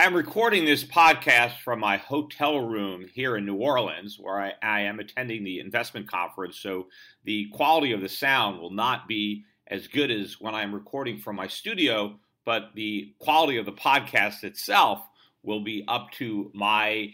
I 0.00 0.04
am 0.04 0.14
recording 0.14 0.64
this 0.64 0.82
podcast 0.82 1.58
from 1.58 1.78
my 1.78 1.98
hotel 1.98 2.58
room 2.58 3.04
here 3.12 3.36
in 3.36 3.44
New 3.44 3.56
Orleans, 3.56 4.16
where 4.18 4.40
I, 4.40 4.54
I, 4.62 4.80
am 4.80 4.98
attending 4.98 5.44
the 5.44 5.60
investment 5.60 6.08
conference. 6.08 6.56
So 6.56 6.86
the 7.24 7.50
quality 7.52 7.92
of 7.92 8.00
the 8.00 8.08
sound 8.08 8.58
will 8.58 8.70
not 8.70 9.06
be 9.06 9.44
as 9.66 9.88
good 9.88 10.10
as 10.10 10.40
when 10.40 10.54
I'm 10.54 10.74
recording 10.74 11.18
from 11.18 11.36
my 11.36 11.46
studio, 11.46 12.18
but 12.46 12.70
the 12.74 13.12
quality 13.18 13.58
of 13.58 13.66
the 13.66 13.72
podcast 13.72 14.42
itself 14.42 15.06
will 15.42 15.60
be 15.60 15.84
up 15.86 16.10
to 16.12 16.50
my 16.54 17.12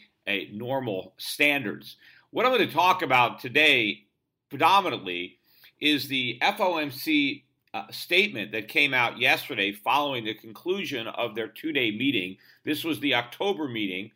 normal 0.52 1.14
standards. 1.18 1.96
What 2.30 2.46
I'm 2.46 2.52
going 2.52 2.68
to 2.68 2.72
talk 2.72 3.02
about 3.02 3.40
today 3.40 4.04
predominantly 4.48 5.40
is 5.80 6.06
the 6.06 6.38
FOMC 6.40 7.42
uh, 7.76 7.90
statement 7.90 8.52
that 8.52 8.68
came 8.68 8.94
out 8.94 9.18
yesterday 9.18 9.70
following 9.70 10.24
the 10.24 10.32
conclusion 10.32 11.06
of 11.08 11.34
their 11.34 11.48
two 11.48 11.72
day 11.72 11.90
meeting. 11.90 12.36
This 12.64 12.84
was 12.84 13.00
the 13.00 13.14
October 13.14 13.68
meeting. 13.68 14.10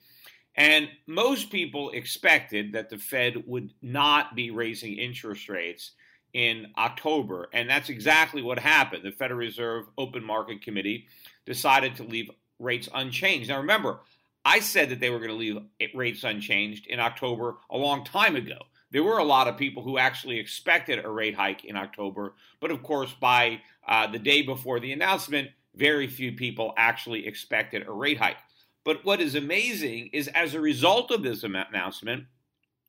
And 0.57 0.89
most 1.07 1.51
people 1.51 1.91
expected 1.91 2.73
that 2.73 2.89
the 2.89 2.97
Fed 2.99 3.47
would 3.47 3.71
not 3.83 4.35
be 4.35 4.51
raising 4.51 4.97
interest 4.97 5.49
rates 5.49 5.93
in 6.33 6.69
October. 6.79 7.49
And 7.53 7.69
that's 7.69 7.89
exactly 7.89 8.41
what 8.43 8.59
happened. 8.59 9.05
The 9.05 9.13
Federal 9.13 9.39
Reserve 9.41 9.87
Open 9.99 10.25
Market 10.25 10.63
Committee 10.63 11.07
decided 11.45 11.97
to 11.97 12.05
leave 12.05 12.31
rates 12.59 12.89
unchanged. 12.95 13.51
Now, 13.51 13.59
remember, 13.59 14.01
I 14.45 14.61
said 14.61 14.89
that 14.89 15.01
they 15.01 15.11
were 15.11 15.19
going 15.19 15.31
to 15.31 15.37
leave 15.37 15.59
rates 15.95 16.25
unchanged 16.25 16.87
in 16.87 16.99
October 16.99 17.57
a 17.71 17.77
long 17.77 18.05
time 18.05 18.37
ago 18.37 18.59
there 18.91 19.05
were 19.05 19.19
a 19.19 19.25
lot 19.25 19.49
of 19.49 19.57
people 19.57 19.83
who 19.83 19.99
actually 19.99 20.39
expected 20.39 21.05
a 21.05 21.09
rate 21.09 21.35
hike 21.35 21.65
in 21.65 21.77
October. 21.77 22.35
But 22.61 22.71
of 22.71 22.83
course, 22.83 23.15
by 23.21 23.61
uh, 23.87 24.07
the 24.09 24.19
day 24.19 24.43
before 24.43 24.81
the 24.81 24.93
announcement, 24.93 25.51
very 25.75 26.09
few 26.09 26.33
people 26.33 26.75
actually 26.77 27.27
expected 27.27 27.87
a 27.87 27.93
rate 27.93 28.19
hike. 28.19 28.39
But 28.85 29.05
what 29.05 29.21
is 29.21 29.35
amazing 29.35 30.11
is 30.13 30.29
as 30.29 30.55
a 30.55 30.61
result 30.61 31.11
of 31.11 31.23
this 31.23 31.45
announcement, 31.45 32.25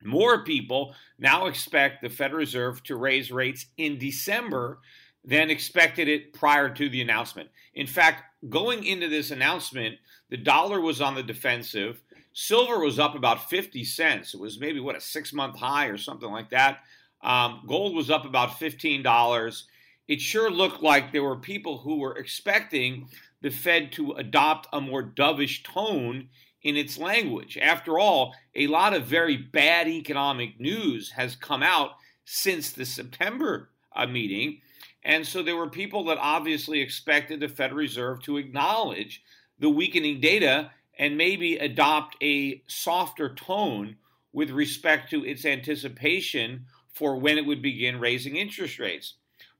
more 0.04 0.44
people 0.44 0.96
now 1.20 1.46
expect 1.46 2.02
the 2.02 2.10
Federal 2.10 2.40
Reserve 2.40 2.82
to 2.84 2.96
raise 2.96 3.32
rates 3.32 3.68
in 3.78 4.00
December 4.00 4.80
than 5.24 5.52
expected 5.52 6.08
it 6.08 6.34
prior 6.34 6.70
to 6.70 6.90
the 6.90 7.02
announcement. 7.02 7.50
In 7.76 7.86
fact, 7.86 8.24
going 8.50 8.84
into 8.84 9.08
this 9.08 9.30
announcement, 9.30 9.98
the 10.30 10.38
dollar 10.38 10.82
was 10.82 11.02
on 11.02 11.14
the 11.14 11.24
defensive. 11.24 12.02
Silver 12.34 12.80
was 12.80 13.00
up 13.00 13.16
about 13.16 13.50
50 13.50 13.84
cents. 13.84 14.34
It 14.34 14.40
was 14.40 14.60
maybe, 14.60 14.80
what, 14.80 14.96
a 14.96 15.02
six 15.02 15.34
month 15.34 15.58
high 15.58 15.88
or 15.88 15.98
something 15.98 16.32
like 16.32 16.50
that. 16.52 16.80
Um, 17.22 17.64
gold 17.68 17.96
was 17.96 18.10
up 18.10 18.26
about 18.26 18.60
$15. 18.60 19.64
It 20.08 20.22
sure 20.22 20.50
looked 20.50 20.82
like 20.82 21.12
there 21.12 21.24
were 21.24 21.38
people 21.38 21.78
who 21.80 21.98
were 22.00 22.18
expecting 22.18 23.08
the 23.42 23.50
Fed 23.50 23.92
to 23.94 24.14
adopt 24.14 24.68
a 24.74 24.82
more 24.82 25.04
dovish 25.04 25.64
tone 25.64 26.30
in 26.64 26.78
its 26.78 26.98
language. 26.98 27.58
After 27.58 27.98
all, 28.00 28.36
a 28.56 28.68
lot 28.68 28.94
of 28.94 29.06
very 29.06 29.38
bad 29.38 29.88
economic 29.88 30.60
news 30.60 31.12
has 31.12 31.36
come 31.36 31.64
out 31.64 31.92
since 32.26 32.72
the 32.72 32.86
September 32.86 33.70
uh, 33.96 34.06
meeting. 34.06 34.62
And 35.04 35.26
so 35.26 35.42
there 35.42 35.56
were 35.56 35.70
people 35.70 36.06
that 36.06 36.20
obviously 36.20 36.82
expected 36.82 37.40
the 37.40 37.48
Federal 37.48 37.80
Reserve 37.80 38.22
to 38.24 38.38
acknowledge 38.38 39.24
the 39.60 39.70
weakening 39.70 40.22
data 40.22 40.72
and 41.02 41.18
maybe 41.18 41.58
adopt 41.58 42.16
a 42.22 42.62
softer 42.68 43.34
tone 43.34 43.96
with 44.34 44.52
respect 44.52 45.10
to 45.10 45.26
its 45.26 45.46
anticipation 45.46 46.64
for 46.94 47.18
when 47.18 47.40
it 47.40 47.46
would 47.46 47.62
begin 47.62 48.00
raising 48.00 48.36
interest 48.36 48.78
rates. 48.78 49.16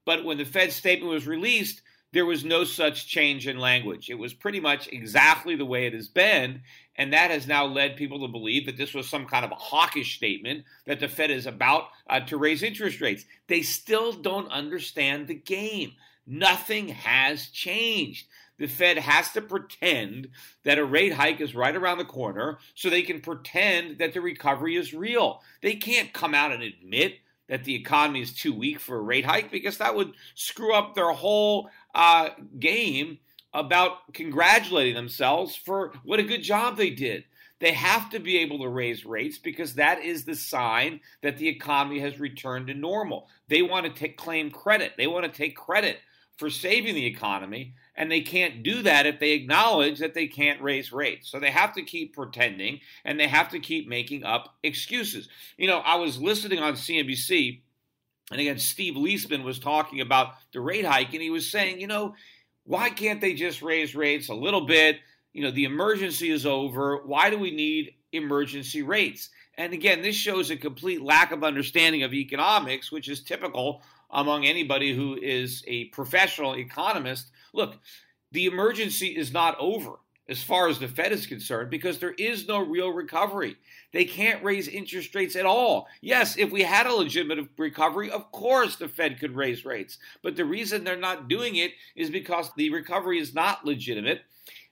But 0.06 0.24
when 0.24 0.38
the 0.38 0.46
Fed 0.46 0.72
statement 0.72 1.12
was 1.12 1.26
released, 1.26 1.82
there 2.14 2.28
was 2.28 2.46
no 2.46 2.64
such 2.64 3.08
change 3.08 3.48
in 3.48 3.58
language. 3.58 4.12
It 4.12 4.20
was 4.20 4.36
pretty 4.36 4.60
much 4.60 4.88
exactly 4.90 5.56
the 5.56 5.66
way 5.66 5.88
it 5.88 5.94
has 5.94 6.08
been. 6.08 6.62
And 6.96 7.12
that 7.12 7.32
has 7.32 7.48
now 7.48 7.66
led 7.66 7.96
people 7.96 8.20
to 8.20 8.32
believe 8.32 8.68
that 8.68 8.78
this 8.78 8.94
was 8.94 9.10
some 9.10 9.26
kind 9.26 9.44
of 9.44 9.52
a 9.52 9.56
hawkish 9.56 10.18
statement 10.18 10.66
that 10.86 11.00
the 11.00 11.08
Fed 11.08 11.32
is 11.32 11.48
about 11.48 11.86
uh, 12.08 12.20
to 12.20 12.38
raise 12.38 12.62
interest 12.62 13.02
rates. 13.02 13.26
They 13.48 13.64
still 13.64 14.14
don't 14.14 14.52
understand 14.52 15.28
the 15.28 15.36
game. 15.36 15.94
Nothing 16.28 16.90
has 16.90 17.48
changed 17.48 18.28
the 18.62 18.68
Fed 18.68 19.00
has 19.00 19.32
to 19.32 19.42
pretend 19.42 20.30
that 20.66 20.78
a 20.78 20.86
rate 20.86 21.14
hike 21.14 21.42
is 21.42 21.56
right 21.56 21.76
around 21.76 21.98
the 21.98 22.06
corner 22.06 22.60
so 22.76 22.92
they 22.92 23.02
can 23.02 23.20
pretend 23.20 23.98
that 23.98 24.14
the 24.14 24.22
recovery 24.22 24.76
is 24.76 24.94
real. 24.94 25.42
They 25.64 25.74
can't 25.74 26.14
come 26.14 26.36
out 26.36 26.52
and 26.52 26.62
admit 26.62 27.16
that 27.50 27.64
the 27.64 27.74
economy 27.74 28.22
is 28.22 28.32
too 28.32 28.54
weak 28.54 28.80
for 28.80 28.98
a 28.98 29.02
rate 29.02 29.26
hike 29.26 29.50
because 29.50 29.80
that 29.80 29.96
would 29.96 30.14
screw 30.36 30.76
up 30.76 30.94
their 30.94 31.10
whole 31.10 31.72
uh, 31.96 32.30
game 32.60 33.18
about 33.52 34.14
congratulating 34.14 34.94
themselves 34.94 35.56
for 35.56 35.94
what 36.04 36.20
a 36.20 36.24
good 36.24 36.44
job 36.44 36.78
they 36.78 36.92
did. 36.92 37.24
They 37.60 37.74
have 37.74 38.12
to 38.12 38.20
be 38.20 38.38
able 38.38 38.60
to 38.60 38.70
raise 38.70 39.08
rates 39.08 39.40
because 39.40 39.74
that 39.74 40.04
is 40.04 40.24
the 40.24 40.36
sign 40.36 41.00
that 41.24 41.38
the 41.38 41.48
economy 41.48 42.00
has 42.02 42.20
returned 42.20 42.68
to 42.68 42.76
normal. 42.76 43.28
They 43.48 43.64
want 43.64 43.88
to 43.88 43.92
take, 43.92 44.18
claim 44.18 44.52
credit. 44.52 44.94
They 44.98 45.08
want 45.08 45.26
to 45.26 45.32
take 45.32 45.56
credit 45.56 45.98
for 46.38 46.52
saving 46.52 46.94
the 46.94 47.06
economy 47.06 47.74
and 47.96 48.12
they 48.12 48.22
can't 48.22 48.64
do 48.64 48.82
that 48.84 49.06
if 49.06 49.20
they 49.20 49.32
acknowledge 49.32 50.00
that 50.00 50.14
they 50.14 50.28
can't 50.28 50.62
raise 50.62 50.92
rates. 50.92 51.30
So 51.30 51.40
they 51.40 51.52
have 51.52 51.74
to 51.74 51.84
keep 51.84 52.16
pretending 52.16 52.80
and 53.04 53.20
they 53.20 53.28
have 53.28 53.50
to 53.50 53.60
keep 53.60 53.88
making 53.88 54.24
up 54.24 54.56
excuses. 54.64 55.28
You 55.58 55.68
know, 55.68 55.80
I 55.80 55.96
was 55.96 56.20
listening 56.20 56.60
on 56.60 56.74
CNBC, 56.74 57.62
and 58.32 58.40
again, 58.40 58.60
Steve 58.60 58.94
Liesman 58.96 59.44
was 59.44 59.60
talking 59.60 60.00
about 60.00 60.36
the 60.54 60.62
rate 60.62 60.86
hike, 60.86 61.14
and 61.14 61.22
he 61.22 61.30
was 61.30 61.52
saying, 61.52 61.82
you 61.82 61.88
know, 61.88 62.16
why 62.64 62.90
can't 62.90 63.20
they 63.20 63.34
just 63.34 63.62
raise 63.62 63.94
rates 63.96 64.30
a 64.30 64.34
little 64.34 64.62
bit? 64.62 65.00
You 65.34 65.44
know, 65.44 65.52
the 65.52 65.66
emergency 65.66 66.30
is 66.30 66.46
over. 66.46 67.02
Why 67.06 67.30
do 67.30 67.38
we 67.38 67.52
need 67.52 67.96
emergency 68.14 68.84
rates? 68.84 69.30
And 69.58 69.74
again, 69.74 70.02
this 70.02 70.16
shows 70.16 70.50
a 70.50 70.56
complete 70.56 71.02
lack 71.02 71.32
of 71.32 71.44
understanding 71.44 72.04
of 72.04 72.14
economics, 72.14 72.92
which 72.92 73.10
is 73.10 73.22
typical 73.22 73.82
among 74.12 74.46
anybody 74.46 74.96
who 74.96 75.18
is 75.22 75.64
a 75.68 75.86
professional 75.86 76.56
economist. 76.56 77.31
Look, 77.54 77.78
the 78.32 78.46
emergency 78.46 79.08
is 79.08 79.34
not 79.34 79.58
over 79.60 80.00
as 80.30 80.42
far 80.42 80.70
as 80.70 80.80
the 80.80 80.88
Fed 80.88 81.12
is 81.12 81.26
concerned 81.26 81.70
because 81.70 82.00
there 82.00 82.14
is 82.14 82.48
no 82.48 82.60
real 82.60 82.90
recovery. 82.94 83.58
They 83.92 84.06
can't 84.06 84.44
raise 84.44 84.70
interest 84.70 85.14
rates 85.14 85.36
at 85.36 85.46
all. 85.46 85.88
Yes, 86.00 86.38
if 86.38 86.52
we 86.52 86.62
had 86.62 86.88
a 86.88 86.94
legitimate 86.94 87.50
recovery, 87.58 88.10
of 88.10 88.32
course 88.32 88.78
the 88.78 88.88
Fed 88.88 89.20
could 89.20 89.36
raise 89.36 89.66
rates. 89.66 89.98
But 90.24 90.38
the 90.38 90.46
reason 90.46 90.84
they're 90.84 90.96
not 90.96 91.28
doing 91.28 91.58
it 91.58 91.74
is 91.96 92.10
because 92.10 92.50
the 92.56 92.70
recovery 92.70 93.20
is 93.20 93.34
not 93.34 93.66
legitimate. 93.66 94.22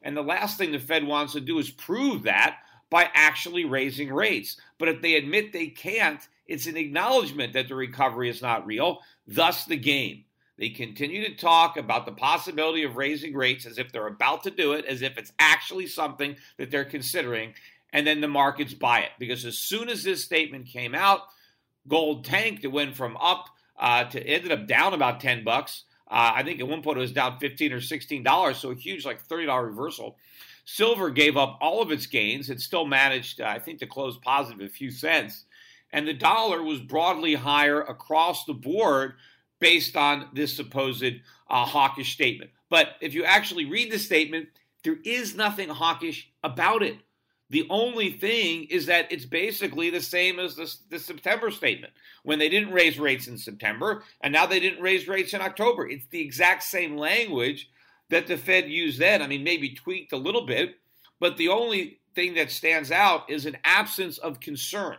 And 0.01 0.15
the 0.15 0.23
last 0.23 0.57
thing 0.57 0.71
the 0.71 0.79
Fed 0.79 1.05
wants 1.05 1.33
to 1.33 1.41
do 1.41 1.59
is 1.59 1.69
prove 1.69 2.23
that 2.23 2.59
by 2.89 3.09
actually 3.13 3.65
raising 3.65 4.13
rates. 4.13 4.55
But 4.77 4.87
if 4.87 5.01
they 5.01 5.15
admit 5.15 5.51
they 5.51 5.67
can't, 5.67 6.25
it's 6.47 6.67
an 6.67 6.77
acknowledgement 6.77 7.53
that 7.53 7.67
the 7.67 7.75
recovery 7.75 8.29
is 8.29 8.41
not 8.41 8.65
real, 8.65 8.99
thus 9.27 9.65
the 9.65 9.77
game. 9.77 10.23
They 10.59 10.69
continue 10.69 11.25
to 11.27 11.35
talk 11.35 11.77
about 11.77 12.05
the 12.05 12.11
possibility 12.11 12.83
of 12.83 12.97
raising 12.97 13.33
rates 13.33 13.65
as 13.65 13.77
if 13.77 13.91
they're 13.91 14.07
about 14.07 14.43
to 14.43 14.51
do 14.51 14.73
it, 14.73 14.85
as 14.85 15.01
if 15.01 15.17
it's 15.17 15.31
actually 15.39 15.87
something 15.87 16.35
that 16.57 16.69
they're 16.69 16.85
considering. 16.85 17.53
and 17.93 18.05
then 18.05 18.21
the 18.21 18.27
markets 18.27 18.73
buy 18.73 18.99
it. 18.99 19.11
Because 19.17 19.45
as 19.45 19.57
soon 19.57 19.89
as 19.89 20.03
this 20.03 20.23
statement 20.23 20.67
came 20.67 20.93
out, 20.93 21.21
gold 21.87 22.25
tanked. 22.25 22.63
It 22.63 22.67
went 22.67 22.95
from 22.95 23.17
up 23.17 23.47
uh, 23.79 24.03
to 24.05 24.21
ended 24.21 24.51
up 24.51 24.67
down 24.67 24.93
about 24.93 25.19
10 25.19 25.43
bucks. 25.43 25.85
Uh, 26.09 26.33
I 26.35 26.43
think 26.43 26.59
at 26.59 26.67
one 26.67 26.81
point 26.81 26.97
it 26.97 27.01
was 27.01 27.11
down 27.11 27.39
15 27.39 27.73
or 27.73 27.81
16 27.81 28.23
dollars, 28.23 28.57
so 28.57 28.71
a 28.71 28.75
huge 28.75 29.05
like 29.05 29.21
30 29.21 29.45
dollar 29.47 29.65
reversal. 29.65 30.17
Silver 30.65 31.09
gave 31.09 31.35
up 31.35 31.57
all 31.61 31.81
of 31.81 31.91
its 31.91 32.05
gains. 32.05 32.49
It 32.49 32.61
still 32.61 32.85
managed, 32.85 33.41
uh, 33.41 33.45
I 33.45 33.59
think, 33.59 33.79
to 33.79 33.87
close 33.87 34.17
positive 34.17 34.61
a 34.61 34.69
few 34.69 34.91
cents. 34.91 35.45
And 35.91 36.07
the 36.07 36.13
dollar 36.13 36.61
was 36.61 36.79
broadly 36.79 37.33
higher 37.33 37.81
across 37.81 38.45
the 38.45 38.53
board 38.53 39.13
based 39.59 39.95
on 39.95 40.29
this 40.33 40.55
supposed 40.55 41.03
uh, 41.49 41.65
hawkish 41.65 42.13
statement. 42.13 42.51
But 42.69 42.95
if 43.01 43.13
you 43.13 43.23
actually 43.23 43.65
read 43.65 43.91
the 43.91 43.99
statement, 43.99 44.49
there 44.83 44.97
is 45.03 45.35
nothing 45.35 45.69
hawkish 45.69 46.29
about 46.43 46.83
it. 46.83 46.97
The 47.49 47.65
only 47.69 48.11
thing 48.11 48.65
is 48.65 48.85
that 48.85 49.11
it's 49.11 49.25
basically 49.25 49.89
the 49.89 50.01
same 50.01 50.39
as 50.39 50.55
the, 50.55 50.71
the, 50.89 50.99
September 50.99 51.49
statement 51.49 51.93
when 52.23 52.37
they 52.37 52.47
didn't 52.47 52.71
raise 52.71 52.99
rates 52.99 53.27
in 53.27 53.39
September 53.39 54.03
and 54.21 54.31
now 54.31 54.45
they 54.45 54.59
didn't 54.59 54.83
raise 54.83 55.07
rates 55.07 55.33
in 55.33 55.41
October. 55.41 55.87
It's 55.87 56.05
the 56.11 56.21
exact 56.21 56.61
same 56.61 56.95
language 56.95 57.71
that 58.09 58.27
the 58.27 58.37
Fed 58.37 58.69
used 58.69 58.99
then. 58.99 59.23
I 59.23 59.27
mean, 59.27 59.43
maybe 59.43 59.73
tweaked 59.73 60.13
a 60.13 60.17
little 60.17 60.45
bit, 60.45 60.75
but 61.19 61.37
the 61.37 61.47
only 61.47 61.99
thing 62.13 62.35
that 62.35 62.51
stands 62.51 62.91
out 62.91 63.29
is 63.29 63.47
an 63.47 63.57
absence 63.63 64.19
of 64.19 64.39
concern, 64.39 64.97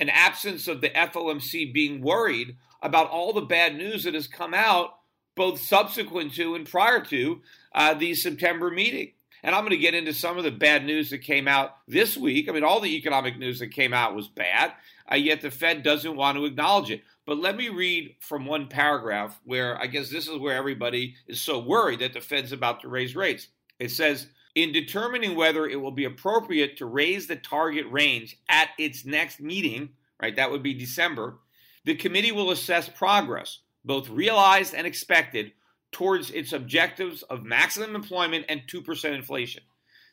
an 0.00 0.08
absence 0.08 0.68
of 0.68 0.80
the 0.80 0.90
FOMC 0.90 1.74
being 1.74 2.00
worried 2.00 2.56
about 2.82 3.08
all 3.08 3.32
the 3.32 3.40
bad 3.40 3.76
news 3.76 4.04
that 4.04 4.14
has 4.14 4.26
come 4.26 4.52
out 4.52 4.98
both 5.34 5.60
subsequent 5.60 6.34
to 6.34 6.54
and 6.54 6.68
prior 6.68 7.00
to 7.00 7.40
uh, 7.74 7.94
the 7.94 8.14
September 8.14 8.70
meeting. 8.70 9.12
And 9.42 9.54
I'm 9.54 9.62
going 9.62 9.70
to 9.70 9.76
get 9.78 9.94
into 9.94 10.12
some 10.12 10.38
of 10.38 10.44
the 10.44 10.50
bad 10.50 10.84
news 10.84 11.10
that 11.10 11.18
came 11.18 11.48
out 11.48 11.76
this 11.88 12.16
week. 12.16 12.48
I 12.48 12.52
mean, 12.52 12.64
all 12.64 12.80
the 12.80 12.96
economic 12.96 13.38
news 13.38 13.58
that 13.58 13.68
came 13.68 13.92
out 13.92 14.14
was 14.14 14.28
bad, 14.28 14.72
uh, 15.10 15.16
yet 15.16 15.40
the 15.40 15.50
Fed 15.50 15.82
doesn't 15.82 16.16
want 16.16 16.36
to 16.36 16.44
acknowledge 16.44 16.90
it. 16.90 17.02
But 17.26 17.38
let 17.38 17.56
me 17.56 17.68
read 17.68 18.16
from 18.20 18.46
one 18.46 18.68
paragraph 18.68 19.40
where 19.44 19.80
I 19.80 19.86
guess 19.86 20.10
this 20.10 20.28
is 20.28 20.38
where 20.38 20.56
everybody 20.56 21.16
is 21.26 21.40
so 21.40 21.58
worried 21.58 22.00
that 22.00 22.12
the 22.12 22.20
Fed's 22.20 22.52
about 22.52 22.80
to 22.80 22.88
raise 22.88 23.16
rates. 23.16 23.48
It 23.78 23.90
says, 23.90 24.26
in 24.54 24.72
determining 24.72 25.34
whether 25.34 25.66
it 25.66 25.80
will 25.80 25.92
be 25.92 26.04
appropriate 26.04 26.76
to 26.76 26.86
raise 26.86 27.26
the 27.26 27.36
target 27.36 27.86
range 27.90 28.38
at 28.48 28.68
its 28.78 29.04
next 29.04 29.40
meeting, 29.40 29.90
right, 30.20 30.36
that 30.36 30.50
would 30.50 30.62
be 30.62 30.74
December, 30.74 31.38
the 31.84 31.94
committee 31.94 32.32
will 32.32 32.50
assess 32.50 32.88
progress, 32.88 33.60
both 33.84 34.08
realized 34.08 34.74
and 34.74 34.86
expected, 34.86 35.52
towards 35.90 36.30
its 36.30 36.52
objectives 36.52 37.22
of 37.24 37.44
maximum 37.44 37.94
employment 37.94 38.46
and 38.48 38.62
2% 38.66 39.14
inflation. 39.14 39.62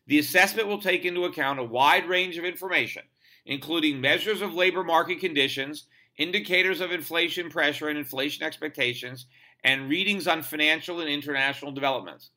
The 0.07 0.19
assessment 0.19 0.67
will 0.67 0.81
take 0.81 1.05
into 1.05 1.25
account 1.25 1.59
a 1.59 1.63
wide 1.63 2.07
range 2.07 2.37
of 2.37 2.43
information, 2.43 3.03
including 3.45 4.01
measures 4.01 4.41
of 4.41 4.53
labor 4.53 4.83
market 4.83 5.19
conditions, 5.19 5.85
indicators 6.17 6.81
of 6.81 6.91
inflation 6.91 7.49
pressure 7.49 7.87
and 7.87 7.97
inflation 7.97 8.43
expectations, 8.43 9.27
and 9.63 9.89
readings 9.89 10.27
on 10.27 10.41
financial 10.41 10.99
and 10.99 11.09
international 11.09 11.71
developments. 11.71 12.31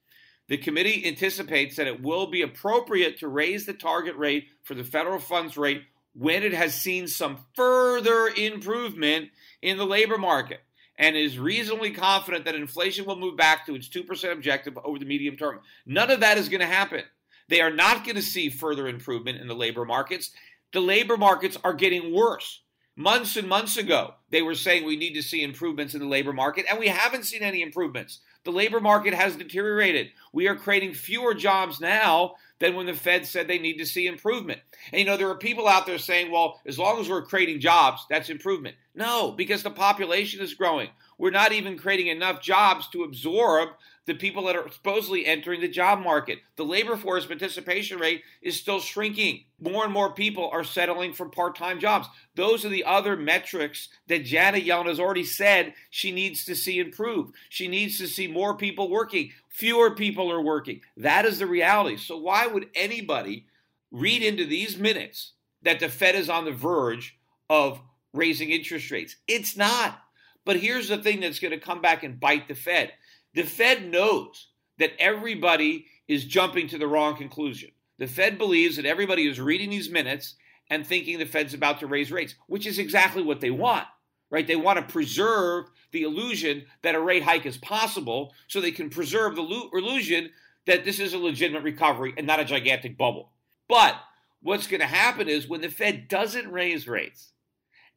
The 0.48 0.58
committee 0.58 1.06
anticipates 1.06 1.76
that 1.76 1.86
it 1.86 2.02
will 2.02 2.26
be 2.26 2.42
appropriate 2.42 3.18
to 3.18 3.28
raise 3.28 3.64
the 3.64 3.72
target 3.72 4.16
rate 4.16 4.48
for 4.62 4.74
the 4.74 4.84
federal 4.84 5.18
funds 5.18 5.56
rate 5.56 5.84
when 6.14 6.42
it 6.42 6.52
has 6.52 6.74
seen 6.74 7.08
some 7.08 7.38
further 7.54 8.28
improvement 8.36 9.30
in 9.60 9.78
the 9.78 9.86
labor 9.86 10.18
market 10.18 10.60
and 10.98 11.16
is 11.16 11.38
reasonably 11.38 11.90
confident 11.90 12.44
that 12.44 12.54
inflation 12.54 13.04
will 13.04 13.16
move 13.16 13.36
back 13.36 13.66
to 13.66 13.74
its 13.74 13.88
2% 13.88 14.32
objective 14.32 14.78
over 14.84 14.98
the 14.98 15.04
medium 15.04 15.36
term. 15.36 15.60
None 15.86 16.10
of 16.10 16.20
that 16.20 16.38
is 16.38 16.48
going 16.48 16.60
to 16.60 16.66
happen. 16.66 17.02
They 17.48 17.60
are 17.60 17.72
not 17.72 18.04
going 18.04 18.16
to 18.16 18.22
see 18.22 18.50
further 18.50 18.88
improvement 18.88 19.40
in 19.40 19.48
the 19.48 19.54
labor 19.54 19.84
markets. 19.84 20.30
The 20.72 20.80
labor 20.80 21.16
markets 21.16 21.56
are 21.64 21.74
getting 21.74 22.14
worse. 22.14 22.60
Months 22.96 23.36
and 23.38 23.48
months 23.48 23.78
ago, 23.78 24.14
they 24.28 24.42
were 24.42 24.54
saying 24.54 24.84
we 24.84 24.96
need 24.96 25.14
to 25.14 25.22
see 25.22 25.42
improvements 25.42 25.94
in 25.94 26.00
the 26.00 26.06
labor 26.06 26.32
market, 26.32 26.66
and 26.68 26.78
we 26.78 26.88
haven't 26.88 27.24
seen 27.24 27.42
any 27.42 27.62
improvements. 27.62 28.20
The 28.44 28.50
labor 28.52 28.80
market 28.80 29.14
has 29.14 29.34
deteriorated. 29.34 30.08
We 30.32 30.46
are 30.46 30.56
creating 30.56 30.92
fewer 30.92 31.32
jobs 31.32 31.80
now 31.80 32.34
than 32.58 32.74
when 32.74 32.84
the 32.84 32.92
Fed 32.92 33.26
said 33.26 33.48
they 33.48 33.58
need 33.58 33.78
to 33.78 33.86
see 33.86 34.06
improvement. 34.06 34.60
And 34.92 35.00
you 35.00 35.06
know, 35.06 35.16
there 35.16 35.30
are 35.30 35.38
people 35.38 35.68
out 35.68 35.86
there 35.86 35.96
saying, 35.96 36.30
well, 36.30 36.60
as 36.66 36.78
long 36.78 37.00
as 37.00 37.08
we're 37.08 37.24
creating 37.24 37.60
jobs, 37.60 38.04
that's 38.10 38.28
improvement. 38.28 38.76
No, 38.94 39.32
because 39.32 39.62
the 39.62 39.70
population 39.70 40.42
is 40.42 40.52
growing. 40.52 40.90
We're 41.16 41.30
not 41.30 41.52
even 41.52 41.78
creating 41.78 42.08
enough 42.08 42.42
jobs 42.42 42.88
to 42.90 43.04
absorb 43.04 43.70
the 44.04 44.14
people 44.14 44.46
that 44.46 44.56
are 44.56 44.70
supposedly 44.70 45.26
entering 45.26 45.60
the 45.60 45.68
job 45.68 46.00
market. 46.00 46.40
The 46.56 46.64
labor 46.64 46.96
force 46.96 47.24
participation 47.24 47.98
rate 47.98 48.22
is 48.40 48.58
still 48.58 48.80
shrinking. 48.80 49.44
More 49.60 49.84
and 49.84 49.92
more 49.92 50.12
people 50.12 50.50
are 50.52 50.64
settling 50.64 51.12
for 51.12 51.28
part 51.28 51.56
time 51.56 51.78
jobs. 51.78 52.08
Those 52.34 52.64
are 52.64 52.68
the 52.68 52.84
other 52.84 53.16
metrics 53.16 53.88
that 54.08 54.24
Janet 54.24 54.64
Yellen 54.64 54.86
has 54.86 54.98
already 54.98 55.24
said 55.24 55.74
she 55.90 56.10
needs 56.10 56.44
to 56.46 56.56
see 56.56 56.80
improve. 56.80 57.30
She 57.48 57.68
needs 57.68 57.98
to 57.98 58.08
see 58.08 58.26
more 58.26 58.56
people 58.56 58.90
working, 58.90 59.30
fewer 59.48 59.92
people 59.92 60.30
are 60.32 60.42
working. 60.42 60.80
That 60.96 61.24
is 61.24 61.38
the 61.38 61.46
reality. 61.46 61.96
So, 61.96 62.16
why 62.16 62.46
would 62.46 62.68
anybody 62.74 63.46
read 63.92 64.22
into 64.22 64.46
these 64.46 64.76
minutes 64.76 65.32
that 65.62 65.78
the 65.78 65.88
Fed 65.88 66.16
is 66.16 66.28
on 66.28 66.44
the 66.44 66.52
verge 66.52 67.18
of 67.48 67.80
raising 68.12 68.50
interest 68.50 68.90
rates? 68.90 69.16
It's 69.28 69.56
not. 69.56 70.00
But 70.44 70.56
here's 70.56 70.88
the 70.88 70.98
thing 70.98 71.20
that's 71.20 71.38
going 71.38 71.52
to 71.52 71.64
come 71.64 71.80
back 71.80 72.02
and 72.02 72.18
bite 72.18 72.48
the 72.48 72.56
Fed 72.56 72.92
the 73.34 73.42
Fed 73.42 73.90
knows 73.90 74.48
that 74.78 74.92
everybody 74.98 75.86
is 76.08 76.24
jumping 76.24 76.68
to 76.68 76.78
the 76.78 76.86
wrong 76.86 77.16
conclusion. 77.16 77.70
The 77.98 78.06
Fed 78.06 78.38
believes 78.38 78.76
that 78.76 78.86
everybody 78.86 79.28
is 79.28 79.40
reading 79.40 79.70
these 79.70 79.90
minutes 79.90 80.34
and 80.68 80.86
thinking 80.86 81.18
the 81.18 81.26
Fed's 81.26 81.54
about 81.54 81.80
to 81.80 81.86
raise 81.86 82.10
rates, 82.10 82.34
which 82.46 82.66
is 82.66 82.78
exactly 82.78 83.22
what 83.22 83.40
they 83.40 83.50
want, 83.50 83.86
right? 84.30 84.46
They 84.46 84.56
want 84.56 84.78
to 84.78 84.92
preserve 84.92 85.66
the 85.92 86.02
illusion 86.02 86.64
that 86.82 86.94
a 86.94 87.00
rate 87.00 87.22
hike 87.22 87.46
is 87.46 87.58
possible 87.58 88.32
so 88.48 88.60
they 88.60 88.70
can 88.70 88.90
preserve 88.90 89.36
the 89.36 89.42
illusion 89.72 90.30
that 90.66 90.84
this 90.84 91.00
is 91.00 91.12
a 91.12 91.18
legitimate 91.18 91.62
recovery 91.62 92.14
and 92.16 92.26
not 92.26 92.40
a 92.40 92.44
gigantic 92.44 92.96
bubble. 92.96 93.32
But 93.68 93.96
what's 94.40 94.66
going 94.66 94.80
to 94.80 94.86
happen 94.86 95.28
is 95.28 95.48
when 95.48 95.60
the 95.60 95.68
Fed 95.68 96.08
doesn't 96.08 96.50
raise 96.50 96.88
rates 96.88 97.32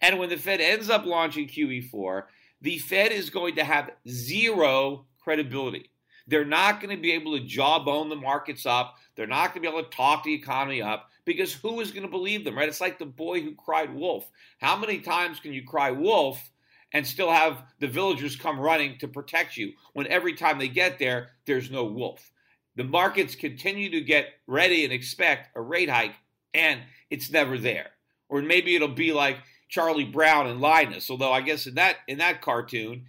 and 0.02 0.20
when 0.20 0.30
the 0.30 0.38
Fed 0.38 0.62
ends 0.62 0.90
up 0.90 1.06
launching 1.06 1.48
QE4, 1.48 2.24
the 2.62 2.80
Fed 2.80 3.12
is 3.12 3.30
going 3.30 3.56
to 3.56 3.64
have 3.64 3.92
zero 4.08 5.06
credibility. 5.26 5.90
They're 6.28 6.46
not 6.46 6.80
going 6.80 6.96
to 6.96 7.02
be 7.02 7.12
able 7.12 7.38
to 7.38 7.44
jawbone 7.44 8.10
the 8.10 8.16
markets 8.16 8.66
up. 8.66 8.96
They're 9.16 9.28
not 9.28 9.54
going 9.54 9.64
to 9.64 9.70
be 9.70 9.76
able 9.76 9.84
to 9.84 9.96
talk 9.96 10.24
the 10.24 10.34
economy 10.34 10.82
up 10.82 11.10
because 11.26 11.54
who 11.54 11.82
is 11.82 11.92
going 11.92 12.06
to 12.06 12.10
believe 12.10 12.46
them, 12.46 12.58
right? 12.58 12.70
It's 12.70 12.82
like 12.82 12.98
the 12.98 13.06
boy 13.06 13.42
who 13.42 13.54
cried 13.56 13.94
wolf. 13.94 14.30
How 14.60 14.78
many 14.78 15.00
times 15.00 15.40
can 15.40 15.52
you 15.52 15.64
cry 15.66 15.92
wolf 15.92 16.52
and 16.94 17.06
still 17.06 17.32
have 17.32 17.64
the 17.80 17.88
villagers 17.88 18.36
come 18.36 18.60
running 18.60 18.98
to 19.00 19.08
protect 19.08 19.58
you 19.58 19.74
when 19.94 20.08
every 20.08 20.34
time 20.34 20.58
they 20.58 20.68
get 20.68 20.98
there, 21.00 21.30
there's 21.46 21.70
no 21.70 21.84
wolf? 21.84 22.32
The 22.76 22.84
markets 22.84 23.36
continue 23.36 23.90
to 23.92 24.02
get 24.02 24.28
ready 24.48 24.84
and 24.84 24.94
expect 24.94 25.56
a 25.56 25.62
rate 25.62 25.90
hike, 25.90 26.16
and 26.54 26.82
it's 27.10 27.32
never 27.32 27.58
there. 27.58 27.90
Or 28.30 28.42
maybe 28.42 28.76
it'll 28.76 28.90
be 28.90 29.14
like 29.14 29.38
Charlie 29.70 30.06
Brown 30.06 30.48
and 30.48 30.62
Linus, 30.62 31.10
although 31.10 31.32
I 31.32 31.42
guess 31.42 31.68
in 31.68 31.76
that 31.76 31.98
in 32.08 32.18
that 32.18 32.42
cartoon, 32.42 33.06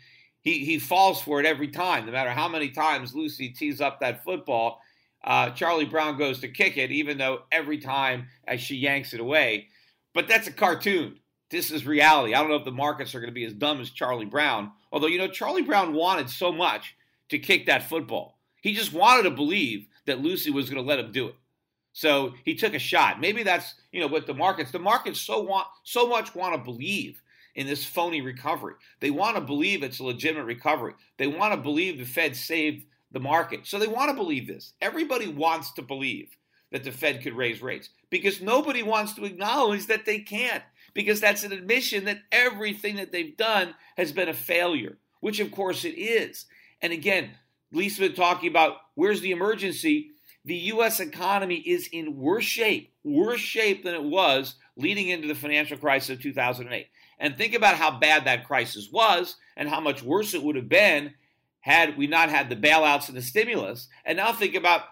he 0.47 0.65
he 0.65 0.79
falls 0.79 1.21
for 1.21 1.41
it 1.41 1.47
every 1.47 1.67
time. 1.67 2.07
No 2.07 2.13
matter 2.13 2.31
how 2.31 2.47
many 2.47 2.71
times 2.71 3.17
Lucy 3.17 3.49
tees 3.49 3.81
up 3.81 3.99
that 3.99 4.23
football, 4.23 4.81
uh, 5.25 5.51
Charlie 5.51 5.85
Brown 5.85 6.17
goes 6.17 6.39
to 6.39 6.49
kick 6.49 6.77
it, 6.77 6.93
even 6.93 7.19
though 7.19 7.41
every 7.51 7.79
time 7.79 8.29
as 8.47 8.61
she 8.61 8.77
yanks 8.77 9.13
it 9.13 9.19
away. 9.19 9.67
But 10.15 10.29
that's 10.29 10.47
a 10.47 10.53
cartoon. 10.53 11.19
This 11.51 11.73
is 11.73 11.85
reality. 11.85 12.33
I 12.33 12.41
don't 12.41 12.49
know 12.49 12.57
if 12.57 12.65
the 12.65 12.71
markets 12.71 13.13
are 13.13 13.21
going 13.21 13.31
to 13.31 13.35
be 13.35 13.45
as 13.45 13.55
dumb 13.55 13.81
as 13.81 13.91
Charlie 13.91 14.25
Brown. 14.25 14.71
Although 14.93 15.09
you 15.09 15.19
know 15.19 15.27
Charlie 15.27 15.63
Brown 15.63 15.93
wanted 15.93 16.31
so 16.31 16.53
much 16.53 16.95
to 17.31 17.41
kick 17.41 17.67
that 17.67 17.89
football. 17.89 18.39
He 18.63 18.73
just 18.73 18.93
wanted 18.93 19.25
to 19.25 19.33
believe 19.33 19.89
that 20.07 20.21
Lucy 20.21 20.53
was 20.53 20.71
going 20.71 20.83
to 20.83 20.89
let 20.89 21.01
him 21.01 21.11
do 21.11 21.27
it. 21.27 21.35
So 21.93 22.35
he 22.45 22.55
took 22.55 22.75
a 22.75 22.79
shot. 22.79 23.21
Maybe 23.21 23.43
that's 23.43 23.75
you 23.91 24.01
know 24.01 24.07
what 24.07 24.29
the 24.29 24.35
markets. 24.35 24.71
The 24.71 24.79
markets 24.79 25.21
so 25.21 25.41
want 25.41 25.67
so 25.83 26.07
much 26.07 26.37
want 26.37 26.55
to 26.55 26.63
believe 26.63 27.21
in 27.57 27.67
this 27.67 27.85
phony 27.85 28.21
recovery. 28.21 28.75
They 29.01 29.11
want 29.11 29.35
to 29.35 29.41
believe 29.41 29.83
it's 29.83 29.99
a 29.99 30.05
legitimate 30.05 30.45
recovery. 30.45 30.93
They 31.17 31.27
want 31.27 31.55
to 31.55 31.57
believe 31.57 31.99
the 31.99 32.05
Fed 32.05 32.37
saved 32.37 32.87
the 33.11 33.19
market. 33.19 33.67
So 33.67 33.79
they 33.79 33.87
want 33.89 34.11
to 34.11 34.15
believe 34.15 34.47
this. 34.47 34.75
Everybody 34.81 35.27
wants 35.27 35.73
to 35.73 35.83
believe 35.83 36.37
that 36.71 36.85
the 36.85 36.93
Fed 36.93 37.23
could 37.23 37.33
raise 37.33 37.63
rates 37.63 37.89
because 38.11 38.43
nobody 38.43 38.83
wants 38.83 39.15
to 39.15 39.25
acknowledge 39.25 39.87
that 39.87 40.05
they 40.05 40.19
can't 40.21 40.63
because 40.93 41.21
that's 41.21 41.45
an 41.45 41.53
admission 41.53 42.05
that 42.05 42.23
everything 42.31 42.97
that 42.97 43.11
they've 43.11 43.37
done 43.37 43.75
has 43.97 44.13
been 44.13 44.29
a 44.29 44.35
failure, 44.35 44.99
which 45.21 45.41
of 45.41 45.51
course 45.51 45.85
it 45.85 45.99
is. 45.99 46.45
And 46.83 46.93
again, 46.93 47.31
Liesman 47.75 48.15
talking 48.15 48.51
about 48.51 48.77
where's 48.95 49.23
the 49.23 49.33
emergency. 49.33 50.11
The 50.45 50.55
U.S. 50.55 51.01
economy 51.01 51.57
is 51.57 51.89
in 51.91 52.17
worse 52.17 52.45
shape, 52.45 52.93
worse 53.03 53.41
shape 53.41 53.83
than 53.83 53.95
it 53.95 54.05
was 54.05 54.55
leading 54.77 55.09
into 55.09 55.27
the 55.27 55.35
financial 55.35 55.77
crisis 55.77 56.11
of 56.11 56.23
2008. 56.23 56.87
And 57.19 57.37
think 57.37 57.55
about 57.55 57.77
how 57.77 57.99
bad 57.99 58.25
that 58.27 58.47
crisis 58.47 58.91
was 58.93 59.37
and 59.57 59.69
how 59.69 59.81
much 59.81 60.03
worse 60.03 60.35
it 60.35 60.43
would 60.43 60.57
have 60.57 60.69
been 60.69 61.15
had 61.61 61.97
we 61.97 62.07
not 62.07 62.29
had 62.29 62.49
the 62.49 62.57
bailouts 62.57 63.09
and 63.09 63.17
the 63.17 63.23
stimulus. 63.23 63.89
And 64.05 64.17
now 64.17 64.33
think 64.33 64.55
about 64.55 64.83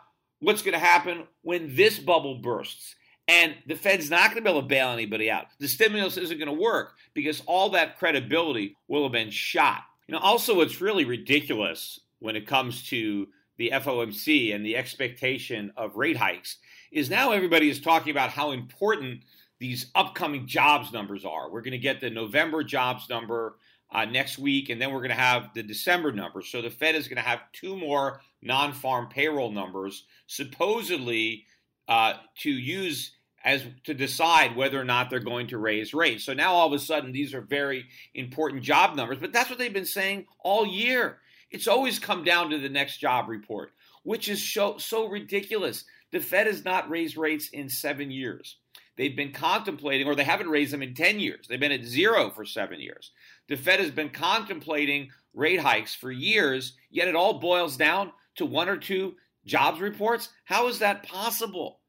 what's 0.40 0.62
going 0.62 0.72
to 0.72 0.78
happen 0.78 1.24
when 1.42 1.74
this 1.74 1.98
bubble 1.98 2.36
bursts 2.36 2.94
And 3.26 3.54
the 3.66 3.74
Fed's 3.74 4.10
not 4.10 4.30
going 4.30 4.36
to 4.36 4.42
be 4.42 4.50
able 4.50 4.62
to 4.62 4.66
bail 4.66 4.88
anybody 4.88 5.30
out. 5.30 5.46
The 5.58 5.68
stimulus 5.68 6.16
isn't 6.16 6.38
going 6.38 6.54
to 6.54 6.62
work 6.62 6.94
because 7.14 7.42
all 7.46 7.70
that 7.70 7.98
credibility 7.98 8.76
will 8.88 9.04
have 9.04 9.12
been 9.12 9.30
shot. 9.30 9.82
You 10.06 10.12
know, 10.12 10.18
also, 10.18 10.56
what's 10.56 10.82
really 10.82 11.06
ridiculous 11.06 12.00
when 12.18 12.36
it 12.36 12.46
comes 12.46 12.86
to 12.88 13.28
the 13.56 13.70
FOMC 13.72 14.54
and 14.54 14.64
the 14.64 14.76
expectation 14.76 15.72
of 15.76 15.96
rate 15.96 16.16
hikes 16.16 16.58
is 16.92 17.08
now 17.08 17.32
everybody 17.32 17.70
is 17.70 17.80
talking 17.80 18.10
about 18.10 18.30
how 18.30 18.50
important 18.50 19.22
these 19.64 19.86
upcoming 19.94 20.46
jobs 20.46 20.92
numbers 20.92 21.24
are. 21.24 21.50
We're 21.50 21.62
going 21.62 21.72
to 21.72 21.78
get 21.78 21.98
the 21.98 22.10
November 22.10 22.62
jobs 22.62 23.08
number 23.08 23.56
uh, 23.90 24.04
next 24.04 24.38
week, 24.38 24.68
and 24.68 24.78
then 24.78 24.92
we're 24.92 25.00
going 25.00 25.08
to 25.08 25.14
have 25.14 25.54
the 25.54 25.62
December 25.62 26.12
numbers. 26.12 26.48
So 26.50 26.60
the 26.60 26.68
Fed 26.68 26.94
is 26.94 27.08
going 27.08 27.16
to 27.16 27.22
have 27.22 27.40
two 27.54 27.74
more 27.74 28.20
non 28.42 28.74
farm 28.74 29.08
payroll 29.08 29.50
numbers, 29.50 30.04
supposedly 30.26 31.46
uh, 31.88 32.12
to 32.40 32.50
use 32.50 33.12
as 33.42 33.64
to 33.84 33.94
decide 33.94 34.54
whether 34.54 34.78
or 34.78 34.84
not 34.84 35.08
they're 35.08 35.18
going 35.18 35.46
to 35.46 35.56
raise 35.56 35.94
rates. 35.94 36.24
So 36.24 36.34
now 36.34 36.52
all 36.52 36.66
of 36.66 36.74
a 36.74 36.78
sudden 36.78 37.12
these 37.12 37.32
are 37.32 37.40
very 37.40 37.86
important 38.12 38.62
job 38.62 38.94
numbers, 38.96 39.16
but 39.18 39.32
that's 39.32 39.48
what 39.48 39.58
they've 39.58 39.72
been 39.72 39.86
saying 39.86 40.26
all 40.40 40.66
year. 40.66 41.20
It's 41.50 41.68
always 41.68 41.98
come 41.98 42.22
down 42.22 42.50
to 42.50 42.58
the 42.58 42.68
next 42.68 42.98
job 42.98 43.30
report, 43.30 43.72
which 44.02 44.28
is 44.28 44.46
so, 44.46 44.76
so 44.76 45.08
ridiculous. 45.08 45.86
The 46.12 46.20
Fed 46.20 46.48
has 46.48 46.66
not 46.66 46.90
raised 46.90 47.16
rates 47.16 47.48
in 47.48 47.70
seven 47.70 48.10
years. 48.10 48.58
They've 48.96 49.16
been 49.16 49.32
contemplating, 49.32 50.06
or 50.06 50.14
they 50.14 50.24
haven't 50.24 50.50
raised 50.50 50.72
them 50.72 50.82
in 50.82 50.94
10 50.94 51.18
years. 51.18 51.46
They've 51.48 51.58
been 51.58 51.72
at 51.72 51.84
zero 51.84 52.30
for 52.30 52.44
seven 52.44 52.80
years. 52.80 53.10
The 53.48 53.56
Fed 53.56 53.80
has 53.80 53.90
been 53.90 54.10
contemplating 54.10 55.10
rate 55.34 55.60
hikes 55.60 55.94
for 55.94 56.12
years, 56.12 56.74
yet 56.90 57.08
it 57.08 57.16
all 57.16 57.40
boils 57.40 57.76
down 57.76 58.12
to 58.36 58.46
one 58.46 58.68
or 58.68 58.76
two 58.76 59.14
jobs 59.44 59.80
reports. 59.80 60.30
How 60.44 60.68
is 60.68 60.78
that 60.78 61.02
possible? 61.02 61.80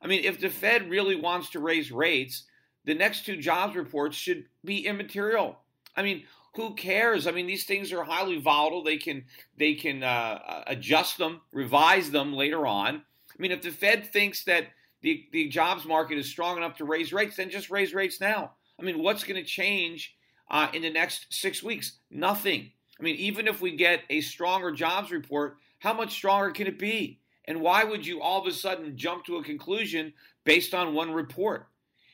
I 0.00 0.06
mean, 0.06 0.24
if 0.24 0.40
the 0.40 0.48
Fed 0.48 0.90
really 0.90 1.16
wants 1.16 1.50
to 1.50 1.60
raise 1.60 1.92
rates, 1.92 2.44
the 2.84 2.94
next 2.94 3.24
two 3.24 3.36
jobs 3.36 3.76
reports 3.76 4.16
should 4.16 4.44
be 4.64 4.86
immaterial. 4.86 5.58
I 5.96 6.02
mean, 6.02 6.24
who 6.54 6.74
cares? 6.74 7.26
I 7.26 7.30
mean, 7.32 7.46
these 7.46 7.64
things 7.64 7.92
are 7.92 8.04
highly 8.04 8.38
volatile. 8.38 8.84
They 8.84 8.96
can 8.96 9.24
they 9.56 9.74
can 9.74 10.02
uh, 10.02 10.64
adjust 10.66 11.18
them, 11.18 11.40
revise 11.52 12.10
them 12.10 12.34
later 12.34 12.66
on. 12.66 12.96
I 12.96 13.42
mean, 13.42 13.50
if 13.50 13.62
the 13.62 13.70
Fed 13.70 14.06
thinks 14.06 14.44
that 14.44 14.68
the 15.04 15.26
the 15.32 15.48
jobs 15.48 15.84
market 15.84 16.16
is 16.16 16.28
strong 16.28 16.56
enough 16.56 16.78
to 16.78 16.84
raise 16.84 17.12
rates, 17.12 17.36
then 17.36 17.50
just 17.50 17.70
raise 17.70 17.94
rates 17.94 18.20
now. 18.20 18.52
I 18.80 18.82
mean, 18.82 19.00
what's 19.00 19.22
going 19.22 19.40
to 19.40 19.48
change 19.48 20.16
uh, 20.50 20.68
in 20.72 20.82
the 20.82 20.90
next 20.90 21.26
six 21.28 21.62
weeks? 21.62 21.98
Nothing. 22.10 22.72
I 22.98 23.02
mean, 23.02 23.16
even 23.16 23.46
if 23.46 23.60
we 23.60 23.76
get 23.76 24.00
a 24.08 24.22
stronger 24.22 24.72
jobs 24.72 25.12
report, 25.12 25.58
how 25.78 25.92
much 25.92 26.12
stronger 26.12 26.50
can 26.50 26.66
it 26.66 26.78
be? 26.78 27.20
And 27.44 27.60
why 27.60 27.84
would 27.84 28.06
you 28.06 28.22
all 28.22 28.40
of 28.40 28.46
a 28.46 28.52
sudden 28.52 28.96
jump 28.96 29.26
to 29.26 29.36
a 29.36 29.44
conclusion 29.44 30.14
based 30.44 30.72
on 30.72 30.94
one 30.94 31.12
report? 31.12 31.68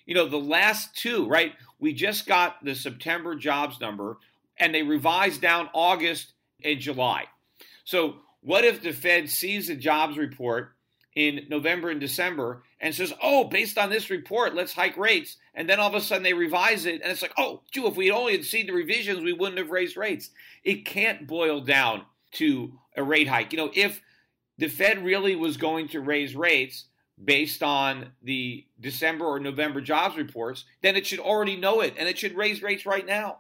You 0.05 0.15
know, 0.15 0.27
the 0.27 0.37
last 0.37 0.97
two, 0.97 1.29
right? 1.29 1.53
We 1.79 1.93
just 1.93 2.27
got 2.27 2.65
the 2.65 2.75
September 2.75 3.37
jobs 3.37 3.81
number 3.81 4.19
and 4.59 4.75
they 4.75 4.83
revised 4.83 5.41
down 5.41 5.71
August 5.73 6.33
and 6.65 6.81
July. 6.81 7.27
So, 7.85 8.17
what 8.41 8.65
if 8.65 8.83
the 8.83 8.93
Fed 8.93 9.31
sees 9.31 9.69
the 9.69 9.77
jobs 9.77 10.17
report 10.17 10.73
in 11.15 11.47
November 11.49 11.91
and 11.91 12.01
December 12.01 12.63
and 12.81 12.95
says, 12.95 13.13
oh, 13.23 13.45
based 13.45 13.77
on 13.77 13.91
this 13.91 14.09
report, 14.11 14.55
let's 14.55 14.73
hike 14.73 14.97
rates. 14.97 15.37
And 15.55 15.69
then 15.69 15.79
all 15.79 15.89
of 15.89 15.95
a 15.95 16.01
sudden 16.01 16.23
they 16.23 16.33
revise 16.33 16.87
it 16.87 17.03
and 17.03 17.13
it's 17.13 17.23
like, 17.23 17.35
oh, 17.37 17.61
gee, 17.71 17.85
if 17.85 17.97
we 17.97 18.11
only 18.11 18.33
had 18.33 18.45
seen 18.45 18.67
the 18.67 18.73
revisions, 18.73 19.23
we 19.23 19.33
wouldn't 19.33 19.59
have 19.59 19.71
raised 19.71 19.97
rates. 19.97 20.31
It 20.65 20.87
can't 20.87 21.27
boil 21.27 21.61
down 21.61 22.03
to 22.33 22.79
a 22.97 23.03
rate 23.03 23.29
hike. 23.29 23.53
You 23.53 23.59
know, 23.59 23.71
if 23.75 24.01
the 24.57 24.69
Fed 24.69 25.05
really 25.05 25.37
was 25.37 25.57
going 25.57 25.89
to 25.89 26.01
raise 26.01 26.35
rates 26.35 26.87
based 27.23 27.63
on 27.63 28.13
the 28.23 28.65
December 28.81 29.27
or 29.27 29.39
November 29.39 29.83
jobs 29.83 30.17
reports, 30.17 30.65
then 30.83 30.97
it 30.97 31.07
should 31.07 31.21
already 31.21 31.57
know 31.57 31.81
it 31.81 31.95
and 31.99 32.09
it 32.09 32.19
should 32.19 32.37
raise 32.37 32.63
rates 32.63 32.87
right 32.87 33.05
now. 33.05 33.39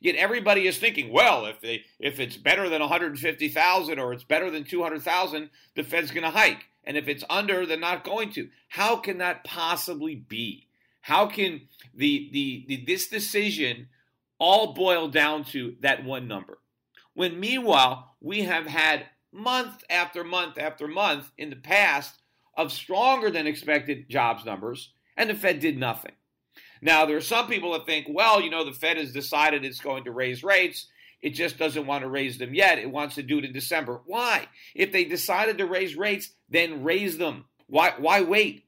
Yet 0.00 0.16
everybody 0.16 0.66
is 0.66 0.78
thinking, 0.78 1.12
well, 1.12 1.44
if 1.44 1.60
they 1.60 1.84
if 1.98 2.18
it's 2.18 2.38
better 2.38 2.70
than 2.70 2.80
150,000 2.80 3.98
or 3.98 4.12
it's 4.14 4.24
better 4.24 4.50
than 4.50 4.64
200,000, 4.64 5.50
the 5.74 5.82
Fed's 5.82 6.10
going 6.10 6.24
to 6.24 6.30
hike. 6.30 6.64
And 6.84 6.96
if 6.96 7.08
it's 7.08 7.24
under, 7.28 7.66
they're 7.66 7.78
not 7.78 8.04
going 8.04 8.32
to. 8.32 8.48
How 8.68 8.96
can 8.96 9.18
that 9.18 9.44
possibly 9.44 10.14
be? 10.14 10.66
How 11.02 11.26
can 11.26 11.62
the, 11.94 12.28
the, 12.32 12.64
the 12.68 12.84
this 12.84 13.08
decision 13.08 13.88
all 14.38 14.72
boil 14.72 15.08
down 15.08 15.44
to 15.44 15.76
that 15.80 16.04
one 16.04 16.28
number? 16.28 16.58
When 17.14 17.40
meanwhile, 17.40 18.16
we 18.20 18.42
have 18.42 18.66
had 18.66 19.06
month 19.32 19.84
after 19.88 20.24
month 20.24 20.58
after 20.58 20.88
month 20.88 21.30
in 21.38 21.50
the 21.50 21.56
past 21.56 22.20
of 22.56 22.72
stronger 22.72 23.30
than 23.30 23.46
expected 23.46 24.08
jobs 24.08 24.44
numbers, 24.44 24.92
and 25.16 25.30
the 25.30 25.34
Fed 25.34 25.60
did 25.60 25.78
nothing. 25.78 26.12
Now, 26.82 27.04
there 27.04 27.16
are 27.16 27.22
some 27.22 27.46
people 27.46 27.72
that 27.72 27.86
think, 27.86 28.06
well, 28.08 28.40
you 28.40 28.50
know, 28.50 28.64
the 28.64 28.72
Fed 28.72 28.96
has 28.96 29.12
decided 29.12 29.64
it's 29.64 29.80
going 29.80 30.04
to 30.04 30.12
raise 30.12 30.42
rates. 30.42 30.86
It 31.22 31.30
just 31.30 31.58
doesn't 31.58 31.86
want 31.86 32.02
to 32.02 32.08
raise 32.08 32.38
them 32.38 32.54
yet. 32.54 32.78
It 32.78 32.90
wants 32.90 33.16
to 33.16 33.22
do 33.22 33.38
it 33.38 33.44
in 33.44 33.52
December. 33.52 34.00
Why? 34.06 34.48
If 34.74 34.92
they 34.92 35.04
decided 35.04 35.58
to 35.58 35.66
raise 35.66 35.96
rates, 35.96 36.30
then 36.48 36.82
raise 36.82 37.18
them. 37.18 37.44
Why, 37.66 37.92
why 37.98 38.22
wait? 38.22 38.64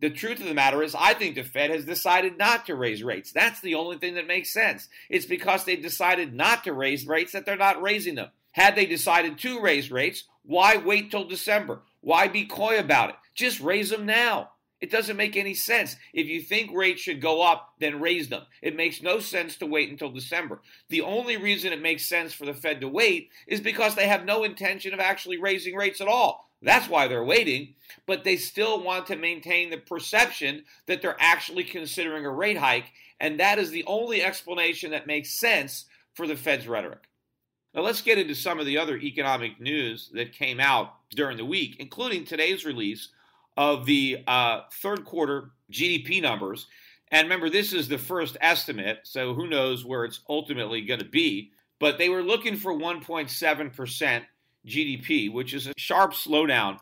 The 0.00 0.10
truth 0.10 0.40
of 0.40 0.46
the 0.46 0.54
matter 0.54 0.82
is, 0.82 0.94
I 0.94 1.14
think 1.14 1.36
the 1.36 1.42
Fed 1.42 1.70
has 1.70 1.86
decided 1.86 2.36
not 2.36 2.66
to 2.66 2.74
raise 2.74 3.02
rates. 3.02 3.32
That's 3.32 3.60
the 3.60 3.76
only 3.76 3.96
thing 3.96 4.14
that 4.14 4.26
makes 4.26 4.52
sense. 4.52 4.88
It's 5.08 5.24
because 5.24 5.64
they've 5.64 5.80
decided 5.80 6.34
not 6.34 6.64
to 6.64 6.74
raise 6.74 7.06
rates 7.06 7.32
that 7.32 7.46
they're 7.46 7.56
not 7.56 7.80
raising 7.80 8.16
them. 8.16 8.28
Had 8.52 8.74
they 8.74 8.86
decided 8.86 9.38
to 9.38 9.60
raise 9.60 9.90
rates, 9.90 10.24
why 10.42 10.76
wait 10.76 11.10
till 11.10 11.24
December? 11.24 11.82
Why 12.00 12.28
be 12.28 12.44
coy 12.44 12.78
about 12.78 13.10
it? 13.10 13.16
Just 13.34 13.60
raise 13.60 13.90
them 13.90 14.06
now. 14.06 14.50
It 14.80 14.90
doesn't 14.90 15.16
make 15.16 15.36
any 15.36 15.54
sense. 15.54 15.96
If 16.12 16.26
you 16.26 16.40
think 16.40 16.70
rates 16.72 17.00
should 17.00 17.22
go 17.22 17.40
up, 17.42 17.74
then 17.80 18.00
raise 18.00 18.28
them. 18.28 18.42
It 18.60 18.76
makes 18.76 19.02
no 19.02 19.20
sense 19.20 19.56
to 19.56 19.66
wait 19.66 19.90
until 19.90 20.10
December. 20.10 20.60
The 20.90 21.00
only 21.00 21.38
reason 21.38 21.72
it 21.72 21.80
makes 21.80 22.06
sense 22.06 22.34
for 22.34 22.44
the 22.44 22.52
Fed 22.52 22.82
to 22.82 22.88
wait 22.88 23.30
is 23.46 23.60
because 23.60 23.94
they 23.94 24.06
have 24.06 24.26
no 24.26 24.44
intention 24.44 24.92
of 24.92 25.00
actually 25.00 25.38
raising 25.38 25.74
rates 25.74 26.00
at 26.00 26.08
all. 26.08 26.50
That's 26.62 26.88
why 26.88 27.06
they're 27.06 27.24
waiting, 27.24 27.74
but 28.06 28.24
they 28.24 28.36
still 28.36 28.82
want 28.82 29.06
to 29.06 29.16
maintain 29.16 29.70
the 29.70 29.76
perception 29.76 30.64
that 30.86 31.00
they're 31.00 31.16
actually 31.20 31.64
considering 31.64 32.24
a 32.24 32.30
rate 32.30 32.56
hike, 32.56 32.92
and 33.20 33.40
that 33.40 33.58
is 33.58 33.70
the 33.70 33.84
only 33.86 34.22
explanation 34.22 34.90
that 34.90 35.06
makes 35.06 35.30
sense 35.30 35.84
for 36.14 36.26
the 36.26 36.36
Fed's 36.36 36.66
rhetoric. 36.66 37.08
Now, 37.74 37.82
let's 37.82 38.00
get 38.00 38.16
into 38.16 38.34
some 38.34 38.58
of 38.58 38.64
the 38.64 38.78
other 38.78 38.96
economic 38.96 39.60
news 39.60 40.10
that 40.14 40.32
came 40.32 40.60
out 40.60 40.94
during 41.10 41.36
the 41.36 41.44
week, 41.44 41.76
including 41.78 42.24
today's 42.24 42.64
release 42.64 43.10
of 43.56 43.86
the 43.86 44.22
uh, 44.26 44.62
third 44.72 45.04
quarter 45.04 45.50
GDP 45.72 46.20
numbers. 46.20 46.66
And 47.10 47.26
remember, 47.26 47.48
this 47.48 47.72
is 47.72 47.88
the 47.88 47.98
first 47.98 48.36
estimate, 48.40 49.00
so 49.04 49.34
who 49.34 49.46
knows 49.46 49.84
where 49.84 50.04
it's 50.04 50.20
ultimately 50.28 50.82
going 50.82 51.00
to 51.00 51.06
be. 51.06 51.52
But 51.78 51.98
they 51.98 52.08
were 52.08 52.22
looking 52.22 52.56
for 52.56 52.72
1.7% 52.72 54.22
GDP, 54.66 55.32
which 55.32 55.54
is 55.54 55.66
a 55.66 55.72
sharp 55.76 56.12
slowdown 56.12 56.78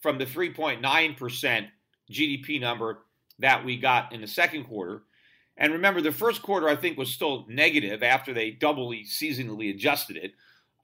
from 0.00 0.18
the 0.18 0.26
3.9% 0.26 1.68
GDP 2.10 2.60
number 2.60 3.00
that 3.38 3.64
we 3.64 3.76
got 3.76 4.12
in 4.12 4.20
the 4.20 4.26
second 4.26 4.64
quarter. 4.64 5.02
And 5.56 5.72
remember, 5.72 6.00
the 6.00 6.12
first 6.12 6.42
quarter, 6.42 6.68
I 6.68 6.76
think, 6.76 6.96
was 6.96 7.10
still 7.10 7.44
negative 7.48 8.02
after 8.02 8.32
they 8.32 8.50
doubly 8.50 9.04
seasonally 9.04 9.70
adjusted 9.74 10.16
it. 10.16 10.32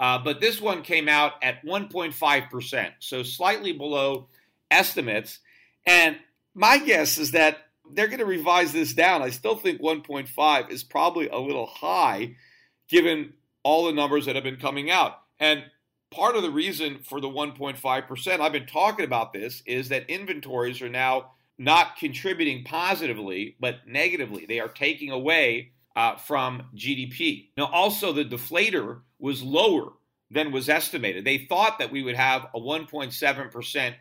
Uh, 0.00 0.18
but 0.18 0.40
this 0.40 0.60
one 0.60 0.82
came 0.82 1.08
out 1.08 1.34
at 1.42 1.64
1.5%, 1.64 2.92
so 2.98 3.22
slightly 3.22 3.72
below 3.72 4.28
estimates. 4.74 5.38
And 5.86 6.16
my 6.54 6.78
guess 6.78 7.18
is 7.18 7.30
that 7.32 7.58
they're 7.92 8.08
going 8.08 8.18
to 8.18 8.26
revise 8.26 8.72
this 8.72 8.94
down. 8.94 9.22
I 9.22 9.30
still 9.30 9.56
think 9.56 9.80
1.5 9.80 10.70
is 10.70 10.84
probably 10.84 11.28
a 11.28 11.38
little 11.38 11.66
high 11.66 12.36
given 12.88 13.34
all 13.62 13.86
the 13.86 13.92
numbers 13.92 14.26
that 14.26 14.34
have 14.34 14.44
been 14.44 14.56
coming 14.56 14.90
out. 14.90 15.20
And 15.38 15.64
part 16.10 16.36
of 16.36 16.42
the 16.42 16.50
reason 16.50 17.00
for 17.02 17.20
the 17.20 17.28
1.5%, 17.28 18.40
I've 18.40 18.52
been 18.52 18.66
talking 18.66 19.04
about 19.04 19.32
this, 19.32 19.62
is 19.66 19.88
that 19.88 20.08
inventories 20.08 20.80
are 20.82 20.88
now 20.88 21.32
not 21.58 21.96
contributing 21.96 22.64
positively, 22.64 23.56
but 23.60 23.86
negatively. 23.86 24.46
They 24.46 24.60
are 24.60 24.68
taking 24.68 25.10
away 25.10 25.72
uh, 25.94 26.16
from 26.16 26.64
GDP. 26.74 27.50
Now, 27.56 27.66
also, 27.66 28.12
the 28.12 28.24
deflator 28.24 29.00
was 29.18 29.42
lower 29.42 29.92
than 30.30 30.52
was 30.52 30.68
estimated. 30.68 31.24
They 31.24 31.38
thought 31.38 31.78
that 31.78 31.92
we 31.92 32.02
would 32.02 32.16
have 32.16 32.46
a 32.54 32.60
1.7% 32.60 33.94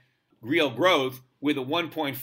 real 0.44 0.70
growth 0.70 1.22
with 1.42 1.58
a 1.58 1.62
1.4% 1.62 2.16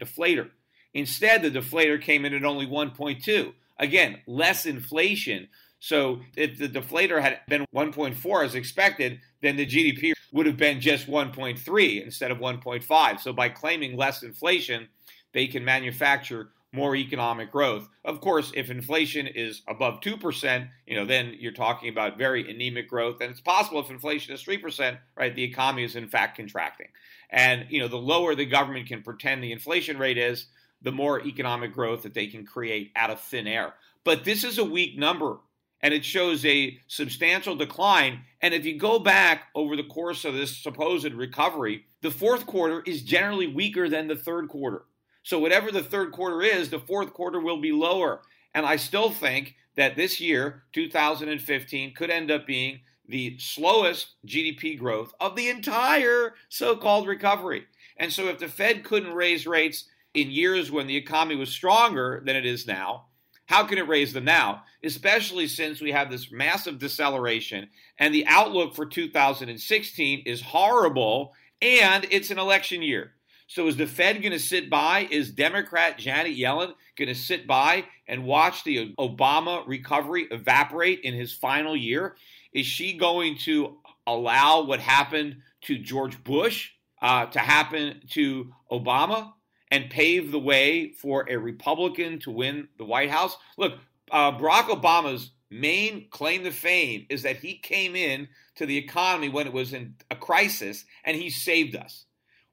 deflator. 0.00 0.50
Instead, 0.92 1.42
the 1.42 1.50
deflator 1.50 2.00
came 2.00 2.24
in 2.24 2.34
at 2.34 2.44
only 2.44 2.66
1.2. 2.66 3.52
Again, 3.78 4.20
less 4.26 4.66
inflation. 4.66 5.48
So 5.80 6.20
if 6.36 6.58
the 6.58 6.68
deflator 6.68 7.20
had 7.20 7.40
been 7.48 7.66
1.4 7.74 8.44
as 8.44 8.54
expected, 8.54 9.20
then 9.42 9.56
the 9.56 9.66
GDP 9.66 10.12
would 10.32 10.46
have 10.46 10.56
been 10.56 10.80
just 10.80 11.06
1.3 11.06 12.04
instead 12.04 12.30
of 12.30 12.38
1.5. 12.38 13.20
So 13.20 13.32
by 13.32 13.48
claiming 13.48 13.96
less 13.96 14.22
inflation, 14.22 14.88
they 15.32 15.46
can 15.46 15.64
manufacture 15.64 16.50
more 16.72 16.96
economic 16.96 17.52
growth. 17.52 17.88
Of 18.04 18.20
course, 18.20 18.50
if 18.54 18.70
inflation 18.70 19.26
is 19.26 19.62
above 19.68 20.00
2%, 20.00 20.68
you 20.86 20.96
know, 20.96 21.04
then 21.04 21.36
you're 21.38 21.52
talking 21.52 21.88
about 21.88 22.18
very 22.18 22.50
anemic 22.50 22.88
growth. 22.88 23.20
And 23.20 23.30
it's 23.30 23.40
possible 23.40 23.80
if 23.80 23.90
inflation 23.90 24.34
is 24.34 24.42
3%, 24.42 24.98
right, 25.16 25.34
the 25.34 25.44
economy 25.44 25.84
is 25.84 25.96
in 25.96 26.08
fact 26.08 26.36
contracting. 26.36 26.88
And, 27.30 27.66
you 27.70 27.80
know, 27.80 27.88
the 27.88 27.96
lower 27.96 28.34
the 28.34 28.46
government 28.46 28.86
can 28.86 29.02
pretend 29.02 29.42
the 29.42 29.52
inflation 29.52 29.98
rate 29.98 30.18
is, 30.18 30.46
the 30.82 30.92
more 30.92 31.20
economic 31.22 31.72
growth 31.72 32.02
that 32.02 32.14
they 32.14 32.26
can 32.26 32.44
create 32.44 32.92
out 32.94 33.10
of 33.10 33.20
thin 33.20 33.46
air. 33.46 33.74
But 34.04 34.24
this 34.24 34.44
is 34.44 34.58
a 34.58 34.64
weak 34.64 34.98
number 34.98 35.38
and 35.80 35.92
it 35.92 36.04
shows 36.04 36.44
a 36.46 36.78
substantial 36.86 37.56
decline. 37.56 38.22
And 38.40 38.54
if 38.54 38.64
you 38.64 38.78
go 38.78 38.98
back 38.98 39.48
over 39.54 39.76
the 39.76 39.84
course 39.84 40.24
of 40.24 40.32
this 40.32 40.56
supposed 40.56 41.12
recovery, 41.12 41.84
the 42.00 42.10
fourth 42.10 42.46
quarter 42.46 42.82
is 42.86 43.02
generally 43.02 43.46
weaker 43.46 43.88
than 43.88 44.08
the 44.08 44.16
third 44.16 44.48
quarter. 44.48 44.84
So, 45.22 45.38
whatever 45.38 45.70
the 45.70 45.82
third 45.82 46.12
quarter 46.12 46.42
is, 46.42 46.70
the 46.70 46.78
fourth 46.78 47.12
quarter 47.12 47.40
will 47.40 47.60
be 47.60 47.72
lower. 47.72 48.22
And 48.54 48.64
I 48.64 48.76
still 48.76 49.10
think 49.10 49.56
that 49.76 49.96
this 49.96 50.20
year, 50.20 50.64
2015, 50.72 51.94
could 51.94 52.10
end 52.10 52.30
up 52.30 52.46
being 52.46 52.80
the 53.08 53.38
slowest 53.38 54.14
GDP 54.26 54.78
growth 54.78 55.14
of 55.20 55.36
the 55.36 55.48
entire 55.48 56.34
so 56.48 56.76
called 56.76 57.06
recovery. 57.06 57.66
And 57.96 58.12
so, 58.12 58.28
if 58.28 58.38
the 58.38 58.48
Fed 58.48 58.84
couldn't 58.84 59.12
raise 59.12 59.46
rates 59.46 59.84
in 60.14 60.30
years 60.30 60.70
when 60.70 60.86
the 60.86 60.96
economy 60.96 61.36
was 61.36 61.50
stronger 61.50 62.22
than 62.24 62.36
it 62.36 62.46
is 62.46 62.66
now, 62.66 63.06
how 63.46 63.64
can 63.64 63.78
it 63.78 63.88
raise 63.88 64.12
them 64.12 64.24
now? 64.24 64.62
Especially 64.82 65.46
since 65.46 65.80
we 65.80 65.92
have 65.92 66.10
this 66.10 66.32
massive 66.32 66.78
deceleration 66.78 67.68
and 67.98 68.14
the 68.14 68.26
outlook 68.26 68.74
for 68.74 68.86
2016 68.86 70.22
is 70.24 70.40
horrible 70.40 71.34
and 71.60 72.06
it's 72.10 72.30
an 72.30 72.38
election 72.38 72.82
year. 72.82 73.12
So 73.46 73.66
is 73.68 73.76
the 73.76 73.86
Fed 73.86 74.22
going 74.22 74.32
to 74.32 74.38
sit 74.38 74.70
by? 74.70 75.06
Is 75.10 75.30
Democrat 75.30 75.98
Janet 75.98 76.36
Yellen 76.36 76.72
going 76.96 77.08
to 77.08 77.14
sit 77.14 77.46
by 77.46 77.84
and 78.08 78.24
watch 78.24 78.64
the 78.64 78.94
Obama 78.94 79.62
recovery 79.66 80.26
evaporate 80.30 81.00
in 81.00 81.14
his 81.14 81.32
final 81.32 81.76
year? 81.76 82.16
Is 82.54 82.66
she 82.66 82.96
going 82.96 83.36
to 83.38 83.76
allow 84.06 84.62
what 84.62 84.80
happened 84.80 85.38
to 85.62 85.76
George 85.76 86.22
Bush 86.22 86.70
uh, 87.02 87.26
to 87.26 87.40
happen 87.40 88.00
to 88.10 88.52
Obama 88.70 89.32
and 89.70 89.90
pave 89.90 90.30
the 90.30 90.38
way 90.38 90.92
for 90.92 91.28
a 91.28 91.36
Republican 91.36 92.20
to 92.20 92.30
win 92.30 92.68
the 92.78 92.84
White 92.84 93.10
House? 93.10 93.36
Look, 93.58 93.74
uh, 94.10 94.38
Barack 94.38 94.68
Obama's 94.68 95.32
main 95.50 96.08
claim 96.10 96.44
to 96.44 96.50
fame 96.50 97.06
is 97.08 97.22
that 97.22 97.38
he 97.38 97.58
came 97.58 97.96
in 97.96 98.28
to 98.56 98.66
the 98.66 98.76
economy 98.76 99.28
when 99.28 99.46
it 99.46 99.52
was 99.52 99.72
in 99.72 99.96
a 100.10 100.16
crisis 100.16 100.84
and 101.04 101.16
he 101.16 101.30
saved 101.30 101.74
us. 101.74 102.04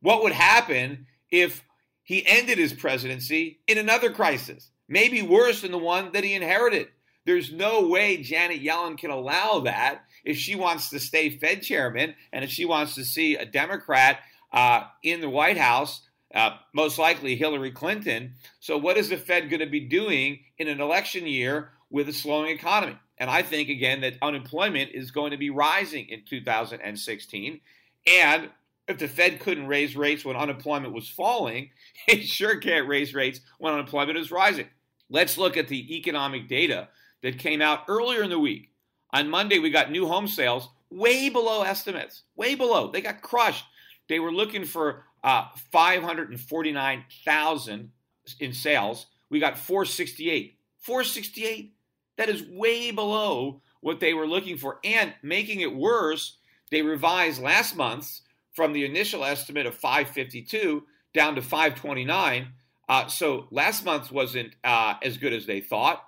What 0.01 0.23
would 0.23 0.33
happen 0.33 1.05
if 1.29 1.63
he 2.03 2.25
ended 2.25 2.57
his 2.57 2.73
presidency 2.73 3.59
in 3.67 3.77
another 3.77 4.11
crisis, 4.11 4.71
maybe 4.87 5.21
worse 5.21 5.61
than 5.61 5.71
the 5.71 5.77
one 5.77 6.11
that 6.13 6.23
he 6.23 6.33
inherited? 6.33 6.87
There's 7.25 7.51
no 7.51 7.87
way 7.87 8.17
Janet 8.17 8.61
Yellen 8.61 8.97
can 8.97 9.11
allow 9.11 9.61
that 9.61 10.03
if 10.23 10.37
she 10.37 10.55
wants 10.55 10.89
to 10.89 10.99
stay 10.99 11.29
Fed 11.29 11.61
chairman 11.61 12.15
and 12.31 12.43
if 12.43 12.49
she 12.49 12.65
wants 12.65 12.95
to 12.95 13.05
see 13.05 13.35
a 13.35 13.45
Democrat 13.45 14.19
uh, 14.51 14.83
in 15.03 15.21
the 15.21 15.29
White 15.29 15.57
House, 15.57 16.01
uh, 16.33 16.51
most 16.73 16.97
likely 16.97 17.35
Hillary 17.35 17.71
Clinton. 17.71 18.35
So, 18.59 18.77
what 18.77 18.97
is 18.97 19.09
the 19.09 19.17
Fed 19.17 19.49
going 19.49 19.59
to 19.59 19.65
be 19.65 19.81
doing 19.81 20.39
in 20.57 20.67
an 20.67 20.81
election 20.81 21.27
year 21.27 21.71
with 21.89 22.09
a 22.09 22.13
slowing 22.13 22.51
economy? 22.51 22.97
And 23.17 23.29
I 23.29 23.43
think, 23.43 23.69
again, 23.69 24.01
that 24.01 24.17
unemployment 24.21 24.91
is 24.93 25.11
going 25.11 25.31
to 25.31 25.37
be 25.37 25.49
rising 25.49 26.07
in 26.09 26.23
2016. 26.27 27.61
And 28.07 28.49
if 28.87 28.97
the 28.97 29.07
Fed 29.07 29.39
couldn't 29.39 29.67
raise 29.67 29.95
rates 29.95 30.25
when 30.25 30.35
unemployment 30.35 30.93
was 30.93 31.09
falling, 31.09 31.69
it 32.07 32.23
sure 32.23 32.57
can't 32.57 32.87
raise 32.87 33.13
rates 33.13 33.41
when 33.59 33.73
unemployment 33.73 34.17
is 34.17 34.31
rising. 34.31 34.67
Let's 35.09 35.37
look 35.37 35.57
at 35.57 35.67
the 35.67 35.97
economic 35.97 36.47
data 36.47 36.87
that 37.23 37.39
came 37.39 37.61
out 37.61 37.85
earlier 37.87 38.23
in 38.23 38.29
the 38.29 38.39
week. 38.39 38.69
On 39.13 39.29
Monday, 39.29 39.59
we 39.59 39.69
got 39.69 39.91
new 39.91 40.07
home 40.07 40.27
sales 40.27 40.69
way 40.89 41.29
below 41.29 41.63
estimates, 41.63 42.23
way 42.35 42.55
below. 42.55 42.91
They 42.91 43.01
got 43.01 43.21
crushed. 43.21 43.65
They 44.09 44.19
were 44.19 44.31
looking 44.31 44.65
for 44.65 45.03
uh, 45.23 45.45
549,000 45.71 47.91
in 48.39 48.53
sales. 48.53 49.07
We 49.29 49.39
got 49.39 49.57
468. 49.57 50.57
468. 50.79 51.73
That 52.17 52.29
is 52.29 52.43
way 52.43 52.91
below 52.91 53.61
what 53.81 53.99
they 53.99 54.13
were 54.13 54.27
looking 54.27 54.57
for. 54.57 54.79
And 54.83 55.13
making 55.23 55.61
it 55.61 55.75
worse, 55.75 56.37
they 56.69 56.81
revised 56.81 57.41
last 57.41 57.75
month's 57.75 58.21
from 58.53 58.73
the 58.73 58.85
initial 58.85 59.23
estimate 59.23 59.65
of 59.65 59.75
552 59.75 60.83
down 61.13 61.35
to 61.35 61.41
529. 61.41 62.47
Uh, 62.89 63.07
so 63.07 63.47
last 63.51 63.85
month 63.85 64.11
wasn't 64.11 64.55
uh, 64.63 64.95
as 65.01 65.17
good 65.17 65.33
as 65.33 65.45
they 65.45 65.61
thought, 65.61 66.03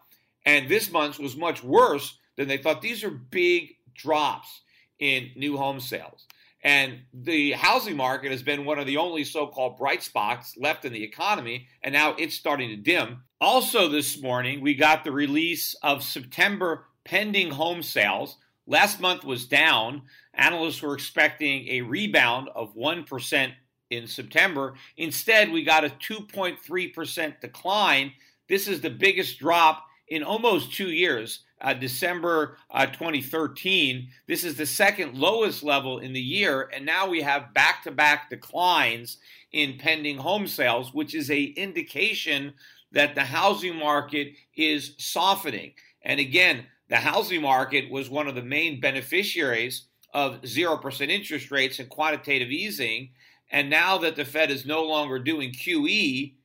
and 0.45 0.69
this 0.69 0.91
month 0.91 1.19
was 1.19 1.35
much 1.35 1.63
worse 1.63 2.17
than 2.35 2.47
they 2.47 2.57
thought. 2.57 2.81
These 2.81 3.03
are 3.03 3.09
big 3.09 3.75
drops 3.93 4.61
in 4.99 5.31
new 5.35 5.57
home 5.57 5.79
sales. 5.79 6.25
And 6.63 7.01
the 7.13 7.51
housing 7.51 7.97
market 7.97 8.31
has 8.31 8.41
been 8.41 8.63
one 8.63 8.79
of 8.79 8.85
the 8.85 8.97
only 8.97 9.25
so 9.25 9.47
called 9.47 9.77
bright 9.77 10.01
spots 10.01 10.55
left 10.55 10.85
in 10.85 10.93
the 10.93 11.03
economy, 11.03 11.67
and 11.83 11.91
now 11.91 12.15
it's 12.17 12.35
starting 12.35 12.69
to 12.69 12.77
dim. 12.77 13.23
Also, 13.41 13.89
this 13.89 14.21
morning, 14.21 14.61
we 14.61 14.73
got 14.73 15.03
the 15.03 15.11
release 15.11 15.75
of 15.83 16.03
September 16.03 16.85
pending 17.03 17.51
home 17.51 17.83
sales. 17.83 18.37
Last 18.65 19.01
month 19.01 19.25
was 19.25 19.45
down. 19.45 20.03
Analysts 20.33 20.81
were 20.81 20.93
expecting 20.93 21.67
a 21.67 21.81
rebound 21.81 22.47
of 22.55 22.75
1% 22.75 23.51
in 23.89 24.07
September. 24.07 24.75
Instead, 24.95 25.51
we 25.51 25.63
got 25.63 25.83
a 25.83 25.89
2.3% 25.89 27.41
decline. 27.41 28.13
This 28.47 28.69
is 28.69 28.79
the 28.79 28.89
biggest 28.89 29.37
drop 29.37 29.85
in 30.13 30.21
almost 30.21 30.71
two 30.71 30.91
years 30.91 31.39
uh, 31.59 31.73
December 31.73 32.57
uh, 32.69 32.85
2013. 32.85 34.07
This 34.27 34.43
is 34.43 34.55
the 34.55 34.65
second 34.67 35.15
lowest 35.15 35.63
level 35.63 35.97
in 35.97 36.13
the 36.13 36.21
year, 36.21 36.69
and 36.71 36.85
now 36.85 37.09
we 37.09 37.21
have 37.23 37.53
back-to-back 37.55 38.29
declines 38.29 39.17
in 39.51 39.79
pending 39.79 40.17
home 40.17 40.45
sales, 40.45 40.93
which 40.93 41.15
is 41.15 41.31
a 41.31 41.43
indication 41.43 42.53
that 42.91 43.15
the 43.15 43.23
housing 43.23 43.75
market 43.75 44.33
is 44.55 44.93
softening. 44.99 45.73
And 46.03 46.19
again, 46.19 46.67
the 46.89 46.97
housing 46.97 47.41
market 47.41 47.89
was 47.89 48.07
one 48.07 48.27
of 48.27 48.35
the 48.35 48.43
main 48.43 48.79
beneficiaries 48.79 49.87
of 50.13 50.41
0% 50.41 51.09
interest 51.09 51.49
rates 51.49 51.79
and 51.79 51.89
quantitative 51.89 52.51
easing. 52.51 53.09
And 53.49 53.67
now 53.71 53.97
that 53.97 54.15
the 54.15 54.25
Fed 54.25 54.51
is 54.51 54.63
no 54.63 54.83
longer 54.83 55.17
doing 55.17 55.53
QE 55.53 56.35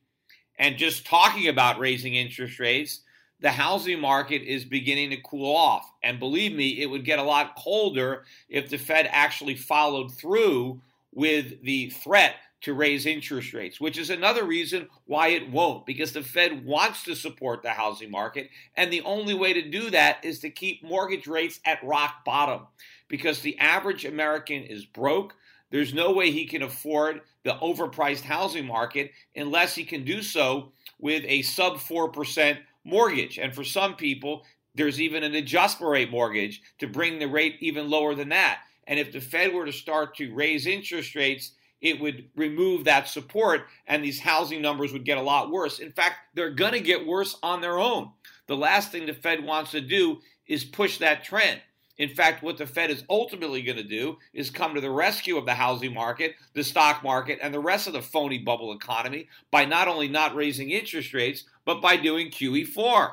and 0.57 0.75
just 0.75 1.05
talking 1.05 1.49
about 1.49 1.77
raising 1.77 2.15
interest 2.15 2.59
rates, 2.59 3.01
the 3.41 3.51
housing 3.51 3.99
market 3.99 4.41
is 4.41 4.65
beginning 4.65 5.11
to 5.11 5.17
cool 5.17 5.55
off. 5.55 5.91
And 6.03 6.19
believe 6.19 6.53
me, 6.53 6.81
it 6.81 6.87
would 6.87 7.05
get 7.05 7.19
a 7.19 7.23
lot 7.23 7.55
colder 7.55 8.25
if 8.49 8.69
the 8.69 8.77
Fed 8.77 9.07
actually 9.11 9.55
followed 9.55 10.11
through 10.13 10.81
with 11.13 11.63
the 11.63 11.89
threat 11.89 12.35
to 12.61 12.73
raise 12.73 13.05
interest 13.05 13.53
rates, 13.53 13.79
which 13.79 13.97
is 13.97 14.09
another 14.09 14.43
reason 14.43 14.87
why 15.05 15.29
it 15.29 15.49
won't, 15.49 15.85
because 15.85 16.11
the 16.11 16.21
Fed 16.21 16.65
wants 16.65 17.03
to 17.03 17.15
support 17.15 17.63
the 17.63 17.69
housing 17.69 18.11
market. 18.11 18.49
And 18.75 18.91
the 18.91 19.01
only 19.01 19.33
way 19.33 19.53
to 19.53 19.69
do 19.69 19.89
that 19.91 20.23
is 20.23 20.39
to 20.39 20.49
keep 20.49 20.83
mortgage 20.83 21.25
rates 21.25 21.61
at 21.65 21.83
rock 21.83 22.25
bottom, 22.25 22.67
because 23.07 23.39
the 23.39 23.57
average 23.59 24.03
American 24.03 24.63
is 24.63 24.85
broke. 24.85 25.35
There's 25.71 25.93
no 25.93 26.11
way 26.11 26.31
he 26.31 26.45
can 26.45 26.63
afford 26.63 27.21
the 27.43 27.53
overpriced 27.61 28.23
housing 28.23 28.65
market 28.65 29.11
unless 29.35 29.75
he 29.75 29.85
can 29.85 30.03
do 30.03 30.21
so 30.21 30.73
with 30.99 31.23
a 31.25 31.41
sub 31.43 31.75
4% 31.75 32.57
mortgage. 32.89 33.37
And 33.37 33.53
for 33.53 33.63
some 33.63 33.95
people, 33.95 34.45
there's 34.75 35.01
even 35.01 35.23
an 35.23 35.35
adjustable 35.35 35.91
rate 35.91 36.11
mortgage 36.11 36.61
to 36.79 36.87
bring 36.87 37.19
the 37.19 37.27
rate 37.27 37.57
even 37.59 37.89
lower 37.89 38.15
than 38.15 38.29
that. 38.29 38.59
And 38.87 38.99
if 38.99 39.11
the 39.11 39.21
Fed 39.21 39.53
were 39.53 39.65
to 39.65 39.71
start 39.71 40.15
to 40.15 40.33
raise 40.33 40.65
interest 40.65 41.15
rates, 41.15 41.51
it 41.81 41.99
would 41.99 42.29
remove 42.35 42.83
that 42.83 43.07
support 43.07 43.67
and 43.87 44.03
these 44.03 44.19
housing 44.19 44.61
numbers 44.61 44.91
would 44.91 45.05
get 45.05 45.17
a 45.17 45.21
lot 45.21 45.51
worse. 45.51 45.79
In 45.79 45.91
fact, 45.91 46.15
they're 46.33 46.49
going 46.49 46.73
to 46.73 46.81
get 46.81 47.05
worse 47.05 47.37
on 47.41 47.61
their 47.61 47.79
own. 47.79 48.11
The 48.47 48.57
last 48.57 48.91
thing 48.91 49.05
the 49.05 49.13
Fed 49.13 49.43
wants 49.43 49.71
to 49.71 49.81
do 49.81 50.19
is 50.47 50.65
push 50.65 50.97
that 50.97 51.23
trend. 51.23 51.61
In 51.99 52.09
fact, 52.09 52.41
what 52.41 52.57
the 52.57 52.65
Fed 52.65 52.89
is 52.89 53.03
ultimately 53.09 53.61
going 53.61 53.77
to 53.77 53.83
do 53.83 54.17
is 54.33 54.49
come 54.49 54.73
to 54.73 54.81
the 54.81 54.89
rescue 54.89 55.37
of 55.37 55.45
the 55.45 55.53
housing 55.53 55.93
market, 55.93 56.35
the 56.53 56.63
stock 56.63 57.03
market, 57.03 57.39
and 57.41 57.53
the 57.53 57.59
rest 57.59 57.87
of 57.87 57.93
the 57.93 58.01
phony 58.01 58.37
bubble 58.37 58.73
economy 58.73 59.27
by 59.51 59.65
not 59.65 59.89
only 59.89 60.07
not 60.07 60.33
raising 60.33 60.69
interest 60.69 61.13
rates, 61.13 61.43
but 61.69 61.83
by 61.83 61.97
doing 61.97 62.31
QE4. 62.31 63.11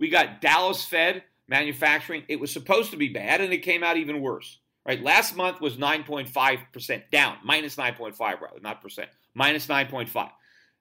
We 0.00 0.08
got 0.08 0.40
Dallas 0.40 0.84
Fed 0.84 1.22
manufacturing. 1.46 2.24
It 2.26 2.40
was 2.40 2.52
supposed 2.52 2.90
to 2.90 2.96
be 2.96 3.08
bad, 3.08 3.40
and 3.40 3.52
it 3.52 3.58
came 3.58 3.84
out 3.84 3.96
even 3.96 4.20
worse. 4.20 4.58
Right? 4.84 5.00
Last 5.00 5.36
month 5.36 5.60
was 5.60 5.76
9.5% 5.76 7.02
down, 7.12 7.36
minus 7.44 7.76
9.5 7.76 8.18
rather, 8.18 8.58
not 8.60 8.82
percent, 8.82 9.10
minus 9.32 9.68
9.5. 9.68 10.28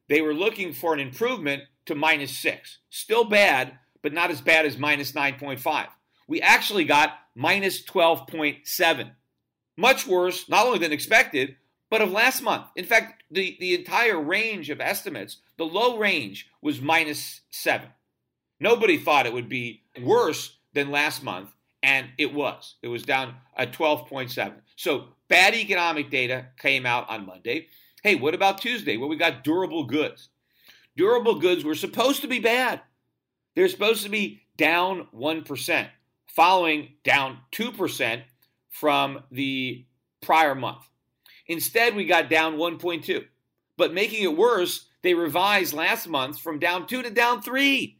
They 0.09 0.21
were 0.21 0.33
looking 0.33 0.73
for 0.73 0.95
an 0.95 0.99
improvement 0.99 1.65
to 1.85 1.93
minus 1.93 2.35
6. 2.39 2.79
Still 2.89 3.25
bad, 3.25 3.77
but 4.01 4.11
not 4.11 4.31
as 4.31 4.41
bad 4.41 4.65
as 4.65 4.75
minus 4.75 5.11
9.5. 5.11 5.85
We 6.27 6.41
actually 6.41 6.85
got 6.85 7.11
minus 7.35 7.83
12.7. 7.83 9.11
Much 9.77 10.07
worse, 10.07 10.49
not 10.49 10.65
only 10.65 10.79
than 10.79 10.93
expected, 10.93 11.57
but 11.93 12.01
of 12.01 12.11
last 12.11 12.41
month. 12.41 12.65
In 12.75 12.85
fact, 12.85 13.21
the, 13.29 13.55
the 13.59 13.75
entire 13.75 14.19
range 14.19 14.71
of 14.71 14.81
estimates, 14.81 15.37
the 15.57 15.63
low 15.63 15.99
range 15.99 16.49
was 16.59 16.81
minus 16.81 17.41
seven. 17.51 17.87
Nobody 18.59 18.97
thought 18.97 19.27
it 19.27 19.33
would 19.33 19.47
be 19.47 19.83
worse 20.01 20.57
than 20.73 20.89
last 20.89 21.21
month, 21.21 21.51
and 21.83 22.07
it 22.17 22.33
was. 22.33 22.77
It 22.81 22.87
was 22.87 23.03
down 23.03 23.35
at 23.55 23.73
12.7. 23.73 24.53
So 24.75 25.09
bad 25.27 25.53
economic 25.53 26.09
data 26.09 26.47
came 26.57 26.87
out 26.87 27.07
on 27.11 27.27
Monday. 27.27 27.67
Hey, 28.01 28.15
what 28.15 28.33
about 28.33 28.59
Tuesday? 28.59 28.97
Well, 28.97 29.07
we 29.07 29.15
got 29.15 29.43
durable 29.43 29.83
goods. 29.83 30.29
Durable 30.97 31.37
goods 31.37 31.63
were 31.63 31.75
supposed 31.75 32.23
to 32.23 32.27
be 32.27 32.39
bad. 32.39 32.81
They're 33.55 33.69
supposed 33.69 34.01
to 34.01 34.09
be 34.09 34.41
down 34.57 35.09
1%, 35.13 35.87
following 36.25 36.93
down 37.03 37.37
2% 37.51 38.23
from 38.71 39.19
the 39.29 39.85
prior 40.21 40.55
month. 40.55 40.87
Instead, 41.47 41.95
we 41.95 42.05
got 42.05 42.29
down 42.29 42.55
1.2. 42.55 43.25
But 43.77 43.93
making 43.93 44.23
it 44.23 44.37
worse, 44.37 44.85
they 45.01 45.13
revised 45.13 45.73
last 45.73 46.07
month 46.07 46.39
from 46.39 46.59
down 46.59 46.87
2 46.87 47.03
to 47.03 47.09
down 47.09 47.41
3. 47.41 47.97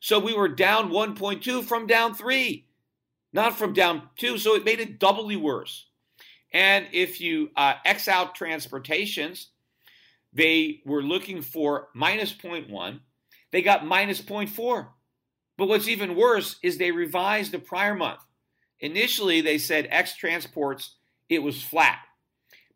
So 0.00 0.18
we 0.18 0.34
were 0.34 0.48
down 0.48 0.90
1.2 0.90 1.64
from 1.64 1.86
down 1.86 2.14
3, 2.14 2.66
not 3.32 3.56
from 3.56 3.72
down 3.72 4.08
2. 4.16 4.36
So 4.38 4.54
it 4.54 4.64
made 4.64 4.80
it 4.80 4.98
doubly 4.98 5.36
worse. 5.36 5.86
And 6.52 6.86
if 6.92 7.20
you 7.20 7.50
uh, 7.56 7.74
X 7.84 8.08
out 8.08 8.34
transportations, 8.34 9.48
they 10.32 10.80
were 10.84 11.02
looking 11.02 11.40
for 11.40 11.88
minus 11.94 12.32
0.1. 12.32 13.00
They 13.52 13.62
got 13.62 13.86
minus 13.86 14.20
0.4. 14.20 14.88
But 15.56 15.68
what's 15.68 15.88
even 15.88 16.16
worse 16.16 16.56
is 16.62 16.76
they 16.76 16.90
revised 16.90 17.52
the 17.52 17.58
prior 17.58 17.94
month. 17.94 18.20
Initially, 18.80 19.40
they 19.40 19.58
said 19.58 19.86
X 19.90 20.16
transports, 20.16 20.96
it 21.28 21.42
was 21.42 21.62
flat. 21.62 21.98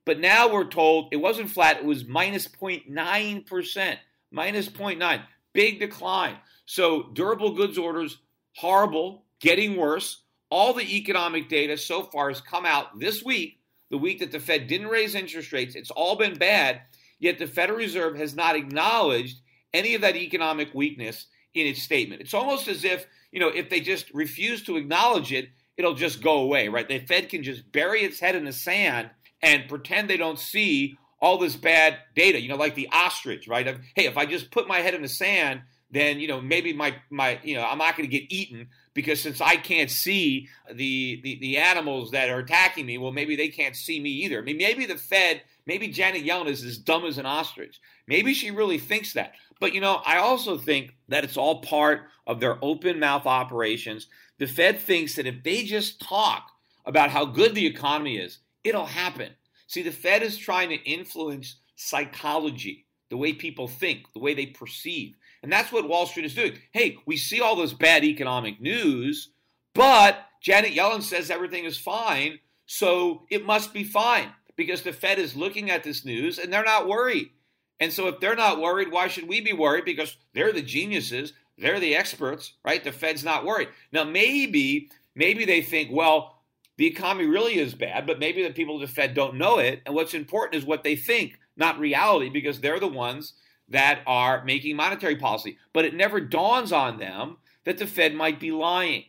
But 0.07 0.21
now 0.21 0.51
we're 0.51 0.65
told 0.65 1.09
it 1.11 1.17
wasn't 1.17 1.51
flat, 1.51 1.79
it 1.79 1.85
was 1.85 2.07
minus 2.07 2.49
0.9%. 2.49 3.97
Minus 4.31 4.69
0.9. 4.69 5.23
Big 5.53 5.81
decline. 5.81 6.37
So 6.65 7.11
durable 7.13 7.53
goods 7.53 7.77
orders, 7.77 8.19
horrible, 8.55 9.25
getting 9.41 9.77
worse. 9.77 10.23
All 10.49 10.73
the 10.73 10.97
economic 10.97 11.49
data 11.49 11.77
so 11.77 12.05
far 12.05 12.29
has 12.29 12.41
come 12.41 12.65
out 12.65 12.99
this 13.01 13.25
week, 13.25 13.59
the 13.91 13.99
week 13.99 14.21
that 14.21 14.31
the 14.31 14.39
Fed 14.39 14.69
didn't 14.69 14.89
raise 14.89 15.17
interest 15.17 15.53
rates. 15.53 15.75
It's 15.75 15.91
all 15.91 16.15
been 16.17 16.39
bad, 16.39 16.83
yet 17.19 17.39
the 17.39 17.49
Federal 17.49 17.79
Reserve 17.79 18.17
has 18.17 18.37
not 18.37 18.55
acknowledged 18.55 19.41
any 19.75 19.95
of 19.97 20.03
that 20.03 20.17
economic 20.17 20.73
weakness 20.73 21.27
in 21.55 21.67
its 21.67 21.83
statement. 21.83 22.21
It's 22.21 22.35
almost 22.35 22.69
as 22.69 22.85
if, 22.85 23.07
you 23.33 23.41
know, 23.41 23.49
if 23.49 23.71
they 23.71 23.81
just 23.81 24.13
refuse 24.15 24.63
to 24.65 24.77
acknowledge 24.77 25.33
it, 25.33 25.49
it'll 25.77 25.95
just 25.95 26.23
go 26.23 26.39
away, 26.39 26.69
right? 26.69 26.89
The 26.89 27.01
Fed 27.01 27.29
can 27.29 27.43
just 27.43 27.71
bury 27.73 28.03
its 28.03 28.21
head 28.21 28.37
in 28.37 28.45
the 28.45 28.53
sand 28.53 29.11
and 29.43 29.69
pretend 29.69 30.09
they 30.09 30.17
don't 30.17 30.39
see 30.39 30.99
all 31.21 31.39
this 31.39 31.57
bad 31.57 31.99
data, 32.15 32.41
you 32.41 32.49
know, 32.49 32.57
like 32.57 32.75
the 32.75 32.89
ostrich, 32.93 33.49
right? 33.49 33.67
hey, 33.95 34.07
if 34.07 34.17
I 34.17 34.27
just 34.27 34.51
put 34.51 34.69
my 34.69 34.79
head 34.79 34.95
in 34.95 35.03
the 35.03 35.09
sand, 35.09 35.63
then 35.91 36.19
you 36.19 36.29
know 36.29 36.41
maybe 36.41 36.73
my 36.73 36.97
my 37.11 37.39
you 37.43 37.55
know 37.55 37.65
I'm 37.65 37.79
not 37.79 37.97
going 37.97 38.09
to 38.09 38.19
get 38.19 38.33
eaten 38.33 38.69
because 38.95 39.21
since 39.21 39.41
I 39.41 39.57
can't 39.57 39.91
see 39.91 40.49
the, 40.73 41.21
the 41.23 41.39
the 41.41 41.59
animals 41.59 42.11
that 42.11 42.29
are 42.29 42.39
attacking 42.39 42.87
me, 42.87 42.99
well 42.99 43.13
maybe 43.13 43.37
they 43.37 43.49
can't 43.49 43.77
see 43.77 44.01
me 44.01 44.11
either. 44.11 44.39
I 44.39 44.43
mean 44.43 44.57
maybe 44.57 44.87
the 44.87 44.97
Fed, 44.97 45.43
maybe 45.65 45.89
Janet 45.89 46.25
Yellen 46.25 46.49
is 46.49 46.65
as 46.65 46.79
dumb 46.79 47.05
as 47.05 47.19
an 47.19 47.27
ostrich. 47.27 47.81
Maybe 48.07 48.35
she 48.35 48.51
really 48.51 48.79
thinks 48.79 49.13
that. 49.13 49.35
But 49.61 49.75
you 49.75 49.81
know 49.81 50.03
I 50.05 50.19
also 50.19 50.59
think 50.59 50.95
that 51.09 51.25
it's 51.25 51.37
all 51.37 51.61
part 51.61 52.03
of 52.27 52.41
their 52.41 52.59
open 52.63 52.99
mouth 52.99 53.27
operations. 53.27 54.09
The 54.39 54.47
Fed 54.47 54.79
thinks 54.79 55.15
that 55.15 55.27
if 55.27 55.43
they 55.45 55.63
just 55.63 56.01
talk 56.01 56.51
about 56.85 57.11
how 57.11 57.25
good 57.25 57.55
the 57.55 57.67
economy 57.67 58.19
is, 58.19 58.39
it'll 58.67 58.87
happen. 58.87 59.33
See, 59.67 59.83
the 59.83 59.91
Fed 59.91 60.23
is 60.23 60.37
trying 60.37 60.69
to 60.71 60.77
influence 60.77 61.57
psychology, 61.75 62.87
the 63.11 63.17
way 63.17 63.33
people 63.33 63.69
think, 63.69 64.13
the 64.13 64.21
way 64.21 64.35
they 64.35 64.47
perceive. 64.47 65.15
And 65.43 65.53
that's 65.53 65.73
what 65.73 65.89
Wall 65.89 66.07
Street 66.07 66.27
is 66.27 66.35
doing. 66.35 66.59
Hey, 66.73 66.99
we 67.07 67.17
see 67.17 67.41
all 67.41 67.57
this 67.57 67.73
bad 67.73 68.05
economic 68.05 68.61
news, 68.61 69.31
but 69.75 70.19
Janet 70.41 70.75
Yellen 70.75 71.03
says 71.03 71.31
everything 71.31 71.65
is 71.65 71.79
fine, 71.79 72.39
so 72.67 73.27
it 73.31 73.45
must 73.45 73.73
be 73.73 73.85
fine 73.85 74.33
because 74.57 74.83
the 74.83 74.93
Fed 74.93 75.19
is 75.19 75.37
looking 75.37 75.71
at 75.71 75.85
this 75.85 76.05
news 76.05 76.39
and 76.39 76.53
they're 76.53 76.65
not 76.65 76.89
worried. 76.89 77.31
And 77.79 77.93
so 77.93 78.09
if 78.09 78.21
they're 78.21 78.37
not 78.37 78.61
worried, 78.61 78.91
why 78.91 79.09
should 79.09 79.29
we 79.29 79.41
be 79.41 79.53
worried? 79.53 79.85
Because 79.85 80.17
they're 80.33 80.53
the 80.53 80.63
geniuses, 80.63 81.33
they're 81.59 81.81
the 81.81 81.95
experts, 81.95 82.55
right? 82.65 82.83
The 82.83 82.93
Fed's 82.93 83.25
not 83.25 83.45
worried. 83.45 83.69
Now 83.93 84.05
maybe 84.05 84.91
maybe 85.15 85.45
they 85.45 85.63
think, 85.63 85.91
well, 85.93 86.36
the 86.77 86.87
economy 86.87 87.27
really 87.27 87.59
is 87.59 87.75
bad, 87.75 88.07
but 88.07 88.19
maybe 88.19 88.43
the 88.43 88.53
people 88.53 88.81
at 88.81 88.87
the 88.87 88.93
Fed 88.93 89.15
don't 89.15 89.37
know 89.37 89.59
it. 89.59 89.83
And 89.87 89.95
what's 89.95 90.15
important 90.15 90.61
is 90.61 90.67
what 90.67 90.85
they 90.85 90.97
think, 90.97 91.39
not 91.57 91.79
reality, 91.79 92.29
because 92.29 92.61
they're 92.61 92.81
the 92.81 92.87
ones 92.87 93.33
that 93.69 94.01
are 94.07 94.45
making 94.45 94.77
monetary 94.77 95.17
policy. 95.17 95.59
But 95.73 95.85
it 95.85 95.95
never 95.95 96.21
dawns 96.21 96.73
on 96.73 96.99
them 96.99 97.39
that 97.65 97.79
the 97.79 97.87
Fed 97.87 98.15
might 98.15 98.39
be 98.39 98.53
lying, 98.53 99.05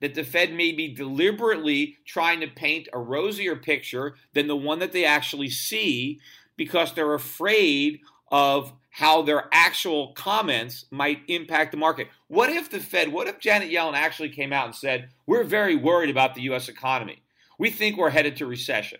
that 0.00 0.14
the 0.14 0.24
Fed 0.24 0.52
may 0.52 0.72
be 0.72 0.94
deliberately 0.94 1.98
trying 2.06 2.40
to 2.40 2.48
paint 2.48 2.88
a 2.92 2.98
rosier 2.98 3.54
picture 3.54 4.16
than 4.32 4.46
the 4.46 4.56
one 4.56 4.78
that 4.78 4.92
they 4.92 5.04
actually 5.04 5.50
see 5.50 6.20
because 6.56 6.92
they're 6.92 7.14
afraid 7.14 8.00
of 8.32 8.72
how 9.00 9.22
their 9.22 9.48
actual 9.50 10.12
comments 10.12 10.84
might 10.90 11.22
impact 11.26 11.72
the 11.72 11.78
market. 11.78 12.08
What 12.28 12.50
if 12.50 12.68
the 12.68 12.78
Fed, 12.78 13.10
what 13.10 13.28
if 13.28 13.40
Janet 13.40 13.70
Yellen 13.70 13.94
actually 13.94 14.28
came 14.28 14.52
out 14.52 14.66
and 14.66 14.74
said, 14.74 15.08
We're 15.26 15.42
very 15.42 15.74
worried 15.74 16.10
about 16.10 16.34
the 16.34 16.42
US 16.42 16.68
economy? 16.68 17.22
We 17.58 17.70
think 17.70 17.96
we're 17.96 18.10
headed 18.10 18.36
to 18.36 18.46
recession. 18.46 18.98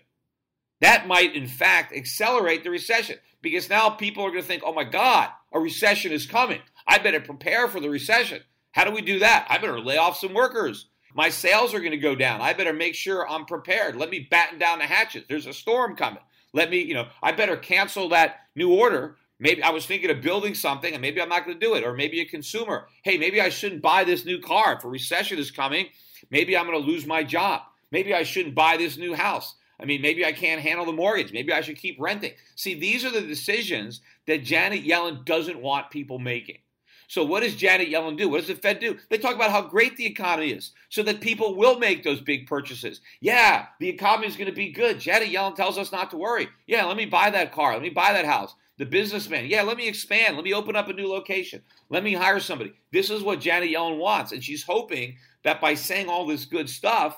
That 0.79 1.05
might, 1.05 1.35
in 1.35 1.45
fact, 1.45 1.95
accelerate 1.95 2.63
the 2.63 2.71
recession 2.71 3.17
because 3.43 3.69
now 3.69 3.91
people 3.91 4.23
are 4.25 4.31
going 4.31 4.41
to 4.41 4.47
think, 4.47 4.63
oh 4.65 4.73
my 4.73 4.85
God, 4.85 5.29
a 5.53 5.59
recession 5.59 6.11
is 6.11 6.25
coming. 6.25 6.61
I 6.87 6.97
better 6.97 7.19
prepare 7.19 7.67
for 7.67 7.79
the 7.79 7.91
recession. 7.91 8.41
How 8.71 8.85
do 8.85 8.91
we 8.91 9.01
do 9.01 9.19
that? 9.19 9.45
I 9.49 9.59
better 9.59 9.79
lay 9.79 9.97
off 9.97 10.17
some 10.17 10.33
workers. 10.33 10.87
My 11.13 11.29
sales 11.29 11.75
are 11.75 11.79
going 11.79 11.91
to 11.91 11.97
go 11.97 12.15
down. 12.15 12.41
I 12.41 12.53
better 12.53 12.73
make 12.73 12.95
sure 12.95 13.29
I'm 13.29 13.45
prepared. 13.45 13.95
Let 13.95 14.09
me 14.09 14.27
batten 14.31 14.57
down 14.57 14.79
the 14.79 14.85
hatches. 14.85 15.25
There's 15.29 15.45
a 15.45 15.53
storm 15.53 15.95
coming. 15.95 16.23
Let 16.53 16.71
me, 16.71 16.81
you 16.81 16.95
know, 16.95 17.07
I 17.21 17.31
better 17.33 17.55
cancel 17.55 18.09
that 18.09 18.37
new 18.55 18.73
order. 18.73 19.17
Maybe 19.41 19.63
I 19.63 19.71
was 19.71 19.87
thinking 19.87 20.11
of 20.11 20.21
building 20.21 20.53
something 20.53 20.93
and 20.93 21.01
maybe 21.01 21.19
I'm 21.19 21.27
not 21.27 21.45
going 21.45 21.59
to 21.59 21.65
do 21.65 21.73
it. 21.73 21.83
Or 21.83 21.93
maybe 21.93 22.21
a 22.21 22.25
consumer, 22.25 22.87
hey, 23.01 23.17
maybe 23.17 23.41
I 23.41 23.49
shouldn't 23.49 23.81
buy 23.81 24.03
this 24.03 24.23
new 24.23 24.39
car. 24.39 24.73
If 24.73 24.83
a 24.83 24.87
recession 24.87 25.39
is 25.39 25.49
coming, 25.49 25.87
maybe 26.29 26.55
I'm 26.55 26.67
going 26.67 26.79
to 26.79 26.87
lose 26.87 27.07
my 27.07 27.23
job. 27.23 27.63
Maybe 27.89 28.13
I 28.13 28.21
shouldn't 28.21 28.53
buy 28.53 28.77
this 28.77 28.97
new 28.97 29.15
house. 29.15 29.55
I 29.79 29.85
mean, 29.85 30.01
maybe 30.01 30.23
I 30.23 30.31
can't 30.31 30.61
handle 30.61 30.85
the 30.85 30.91
mortgage. 30.91 31.33
Maybe 31.33 31.51
I 31.51 31.61
should 31.61 31.77
keep 31.77 31.99
renting. 31.99 32.33
See, 32.55 32.79
these 32.79 33.03
are 33.03 33.09
the 33.09 33.21
decisions 33.21 34.01
that 34.27 34.43
Janet 34.43 34.85
Yellen 34.85 35.25
doesn't 35.25 35.59
want 35.59 35.89
people 35.89 36.19
making. 36.19 36.59
So, 37.07 37.25
what 37.25 37.41
does 37.41 37.55
Janet 37.55 37.89
Yellen 37.89 38.17
do? 38.17 38.29
What 38.29 38.37
does 38.37 38.47
the 38.47 38.55
Fed 38.55 38.79
do? 38.79 38.97
They 39.09 39.17
talk 39.17 39.35
about 39.35 39.51
how 39.51 39.63
great 39.63 39.97
the 39.97 40.05
economy 40.05 40.51
is 40.51 40.71
so 40.87 41.03
that 41.03 41.19
people 41.19 41.55
will 41.55 41.79
make 41.79 42.03
those 42.03 42.21
big 42.21 42.47
purchases. 42.47 43.01
Yeah, 43.19 43.65
the 43.79 43.89
economy 43.89 44.27
is 44.27 44.37
going 44.37 44.49
to 44.49 44.55
be 44.55 44.71
good. 44.71 44.99
Janet 44.99 45.29
Yellen 45.29 45.55
tells 45.55 45.77
us 45.77 45.91
not 45.91 46.11
to 46.11 46.17
worry. 46.17 46.47
Yeah, 46.67 46.85
let 46.85 46.95
me 46.95 47.05
buy 47.05 47.31
that 47.31 47.51
car. 47.51 47.73
Let 47.73 47.81
me 47.81 47.89
buy 47.89 48.13
that 48.13 48.25
house. 48.25 48.55
The 48.77 48.85
businessman, 48.85 49.45
yeah, 49.47 49.61
let 49.61 49.77
me 49.77 49.87
expand. 49.87 50.35
Let 50.35 50.45
me 50.45 50.53
open 50.53 50.75
up 50.75 50.89
a 50.89 50.93
new 50.93 51.07
location. 51.07 51.61
Let 51.89 52.03
me 52.03 52.13
hire 52.13 52.39
somebody. 52.39 52.73
This 52.91 53.09
is 53.09 53.21
what 53.21 53.39
Janet 53.39 53.69
Yellen 53.69 53.97
wants. 53.97 54.31
And 54.31 54.43
she's 54.43 54.63
hoping 54.63 55.17
that 55.43 55.61
by 55.61 55.75
saying 55.75 56.07
all 56.07 56.25
this 56.25 56.45
good 56.45 56.69
stuff, 56.69 57.15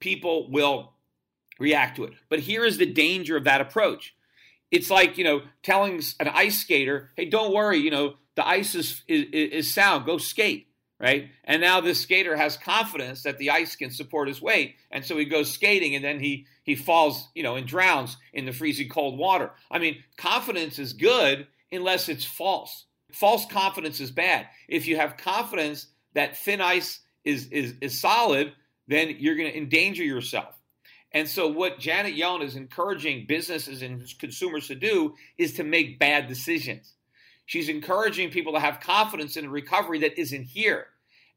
people 0.00 0.50
will 0.50 0.94
react 1.58 1.96
to 1.96 2.04
it. 2.04 2.12
But 2.28 2.40
here 2.40 2.64
is 2.64 2.78
the 2.78 2.86
danger 2.86 3.36
of 3.36 3.44
that 3.44 3.60
approach. 3.60 4.14
It's 4.70 4.90
like, 4.90 5.18
you 5.18 5.24
know, 5.24 5.42
telling 5.62 6.00
an 6.20 6.28
ice 6.28 6.60
skater, 6.60 7.10
hey, 7.16 7.26
don't 7.26 7.52
worry, 7.52 7.78
you 7.78 7.90
know, 7.90 8.14
the 8.34 8.46
ice 8.46 8.74
is, 8.74 9.02
is, 9.06 9.26
is 9.32 9.72
sound, 9.72 10.06
go 10.06 10.18
skate, 10.18 10.68
right? 11.00 11.30
And 11.44 11.60
now 11.60 11.80
this 11.80 12.00
skater 12.00 12.36
has 12.36 12.56
confidence 12.56 13.22
that 13.22 13.38
the 13.38 13.50
ice 13.50 13.76
can 13.76 13.90
support 13.90 14.28
his 14.28 14.40
weight. 14.40 14.76
And 14.90 15.04
so 15.04 15.16
he 15.16 15.24
goes 15.24 15.52
skating 15.52 15.94
and 15.94 16.04
then 16.04 16.20
he, 16.20 16.46
he 16.62 16.76
falls, 16.76 17.28
you 17.34 17.42
know, 17.42 17.56
and 17.56 17.66
drowns 17.66 18.16
in 18.32 18.46
the 18.46 18.52
freezing 18.52 18.88
cold 18.88 19.18
water. 19.18 19.50
I 19.70 19.78
mean, 19.78 20.02
confidence 20.16 20.78
is 20.78 20.92
good 20.92 21.46
unless 21.72 22.08
it's 22.08 22.24
false. 22.24 22.86
False 23.12 23.46
confidence 23.46 24.00
is 24.00 24.10
bad. 24.10 24.46
If 24.68 24.86
you 24.86 24.96
have 24.96 25.16
confidence 25.16 25.86
that 26.14 26.36
thin 26.36 26.60
ice 26.60 27.00
is, 27.24 27.48
is, 27.48 27.74
is 27.80 28.00
solid, 28.00 28.52
then 28.88 29.16
you're 29.18 29.36
going 29.36 29.50
to 29.50 29.56
endanger 29.56 30.04
yourself. 30.04 30.54
And 31.12 31.28
so, 31.28 31.46
what 31.46 31.78
Janet 31.78 32.16
Yellen 32.16 32.42
is 32.42 32.56
encouraging 32.56 33.26
businesses 33.28 33.82
and 33.82 34.02
consumers 34.18 34.66
to 34.66 34.74
do 34.74 35.14
is 35.38 35.54
to 35.54 35.64
make 35.64 36.00
bad 36.00 36.26
decisions. 36.26 36.92
She's 37.46 37.68
encouraging 37.68 38.30
people 38.30 38.52
to 38.54 38.60
have 38.60 38.80
confidence 38.80 39.36
in 39.36 39.46
a 39.46 39.50
recovery 39.50 40.00
that 40.00 40.18
isn't 40.18 40.44
here. 40.44 40.86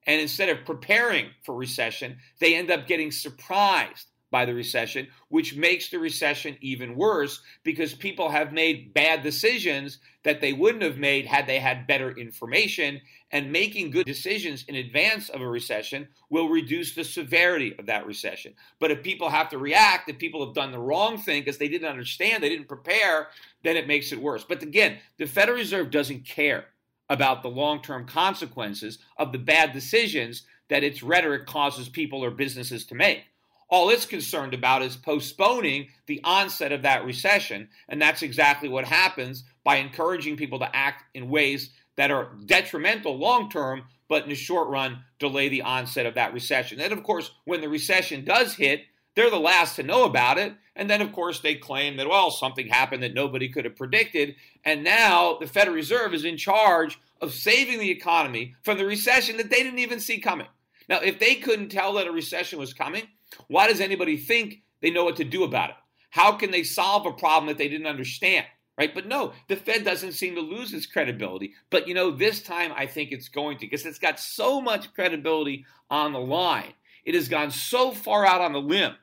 And 0.06 0.22
instead 0.22 0.50
of 0.50 0.66
preparing 0.66 1.28
for 1.44 1.54
recession, 1.56 2.18
they 2.40 2.56
end 2.56 2.72
up 2.72 2.88
getting 2.88 3.12
surprised 3.12 4.08
by 4.30 4.46
the 4.46 4.54
recession, 4.54 5.08
which 5.30 5.56
makes 5.56 5.90
the 5.90 6.00
recession 6.00 6.58
even 6.62 6.96
worse 6.96 7.42
because 7.64 7.94
people 7.94 8.30
have 8.30 8.52
made 8.52 8.94
bad 8.94 9.24
decisions 9.24 10.00
that 10.24 10.42
they 10.42 10.54
wouldn't 10.54 10.84
have 10.84 10.98
made 10.98 11.26
had 11.26 11.48
they 11.48 11.60
had 11.60 11.88
better 11.88 12.12
information. 12.12 13.00
And 13.32 13.52
making 13.52 13.92
good 13.92 14.06
decisions 14.06 14.64
in 14.68 14.76
advance 14.76 15.28
of 15.30 15.42
a 15.42 15.48
recession 15.48 16.08
will 16.30 16.48
reduce 16.48 16.96
the 16.96 17.04
severity 17.04 17.76
of 17.78 17.86
that 17.88 18.06
recession. 18.06 18.54
But 18.80 18.92
if 18.92 19.04
people 19.04 19.30
have 19.30 19.50
to 19.50 19.58
react, 19.58 20.10
if 20.10 20.18
people 20.18 20.46
have 20.46 20.56
done 20.56 20.72
the 20.72 20.80
wrong 20.80 21.18
thing 21.18 21.42
because 21.42 21.58
they 21.58 21.68
didn't 21.68 21.90
understand, 21.90 22.42
they 22.42 22.50
didn't 22.50 22.70
prepare, 22.70 23.28
then 23.64 23.76
it 23.76 23.88
makes 23.88 24.12
it 24.12 24.22
worse. 24.22 24.46
But 24.48 24.64
again, 24.64 24.98
the 25.18 25.26
Federal 25.26 25.58
Reserve 25.58 25.92
doesn't 25.92 26.26
care 26.26 26.68
about 27.10 27.42
the 27.42 27.50
long 27.50 27.82
term 27.82 28.06
consequences 28.06 29.00
of 29.18 29.32
the 29.32 29.38
bad 29.38 29.74
decisions 29.74 30.44
that 30.70 30.84
its 30.84 31.04
rhetoric 31.04 31.46
causes 31.46 31.90
people 31.90 32.24
or 32.24 32.32
businesses 32.32 32.86
to 32.86 32.96
make. 32.96 33.24
All 33.70 33.90
it's 33.90 34.06
concerned 34.06 34.54
about 34.54 34.82
is 34.82 34.96
postponing 34.96 35.90
the 36.06 36.22
onset 36.24 36.72
of 36.72 36.84
that 36.84 37.06
recession. 37.06 37.70
And 37.90 38.02
that's 38.02 38.22
exactly 38.22 38.70
what 38.70 38.86
happens 38.86 39.44
by 39.64 39.78
encouraging 39.78 40.38
people 40.38 40.60
to 40.60 40.76
act 40.76 41.04
in 41.14 41.30
ways 41.30 41.72
that 41.98 42.12
are 42.12 42.30
detrimental 42.46 43.18
long 43.18 43.50
term, 43.50 43.84
but 44.08 44.24
in 44.24 44.30
the 44.30 44.36
short 44.36 44.70
run, 44.70 45.04
delay 45.20 45.50
the 45.50 45.64
onset 45.64 46.06
of 46.06 46.16
that 46.16 46.34
recession. 46.34 46.80
And 46.80 46.94
of 46.94 47.04
course, 47.04 47.32
when 47.44 47.60
the 47.60 47.68
recession 47.68 48.24
does 48.24 48.56
hit, 48.56 48.84
they're 49.16 49.30
the 49.32 49.40
last 49.40 49.76
to 49.76 49.84
know 49.84 50.06
about 50.06 50.38
it. 50.38 50.54
And 50.76 50.90
then, 50.90 51.02
of 51.02 51.12
course, 51.12 51.40
they 51.40 51.56
claim 51.56 51.98
that, 51.98 52.08
well, 52.08 52.30
something 52.30 52.68
happened 52.68 53.02
that 53.02 53.16
nobody 53.16 53.50
could 53.50 53.66
have 53.66 53.76
predicted. 53.76 54.36
And 54.64 54.84
now 54.84 55.38
the 55.40 55.48
Federal 55.48 55.76
Reserve 55.76 56.14
is 56.14 56.24
in 56.24 56.38
charge 56.38 57.00
of 57.20 57.34
saving 57.34 57.80
the 57.80 57.90
economy 57.90 58.54
from 58.62 58.78
the 58.78 58.86
recession 58.86 59.38
that 59.38 59.50
they 59.50 59.64
didn't 59.64 59.80
even 59.80 60.00
see 60.00 60.20
coming. 60.20 60.48
Now, 60.90 61.00
if 61.00 61.20
they 61.20 61.36
couldn't 61.36 61.70
tell 61.70 61.94
that 61.94 62.08
a 62.08 62.12
recession 62.12 62.60
was 62.60 62.74
coming, 62.74 63.04
why 63.48 63.68
does 63.68 63.82
anybody 63.82 64.18
think 64.18 64.62
they 64.82 64.90
know 64.90 65.04
what 65.04 65.18
to 65.18 65.24
do 65.24 65.44
about 65.44 65.72
it? 65.72 65.76
How 66.10 66.34
can 66.34 66.52
they 66.52 66.64
solve 66.64 67.06
a 67.06 67.12
problem 67.12 67.48
that 67.48 67.58
they 67.58 67.68
didn't 67.68 67.88
understand? 67.88 68.46
Right? 68.78 68.94
But 68.94 69.08
no, 69.08 69.34
the 69.48 69.56
Fed 69.56 69.84
doesn't 69.84 70.12
seem 70.12 70.36
to 70.36 70.42
lose 70.42 70.72
its 70.74 70.86
credibility. 70.86 71.54
But 71.72 71.88
you 71.88 71.96
know, 71.96 72.12
this 72.12 72.42
time 72.42 72.72
I 72.76 72.86
think 72.86 73.12
it's 73.12 73.28
going 73.28 73.58
to 73.58 73.66
because 73.66 73.86
it's 73.86 73.98
got 73.98 74.20
so 74.20 74.62
much 74.62 74.94
credibility 74.94 75.66
on 75.90 76.14
the 76.14 76.20
line. 76.20 76.74
It 77.04 77.16
has 77.16 77.28
gone 77.28 77.52
so 77.52 77.92
far 77.92 78.26
out 78.26 78.42
on 78.42 78.54
the 78.54 78.62
limb 78.62 78.94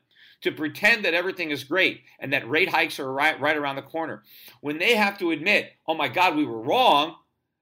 to 0.42 0.52
pretend 0.52 1.04
that 1.04 1.14
everything 1.14 1.50
is 1.50 1.64
great 1.64 2.02
and 2.20 2.32
that 2.32 2.48
rate 2.48 2.68
hikes 2.68 3.00
are 3.00 3.10
right, 3.10 3.40
right 3.40 3.56
around 3.56 3.76
the 3.76 3.82
corner. 3.82 4.22
When 4.60 4.78
they 4.78 4.94
have 4.94 5.18
to 5.18 5.30
admit, 5.30 5.72
oh 5.88 5.94
my 5.94 6.08
God, 6.08 6.36
we 6.36 6.44
were 6.44 6.60
wrong, 6.60 7.16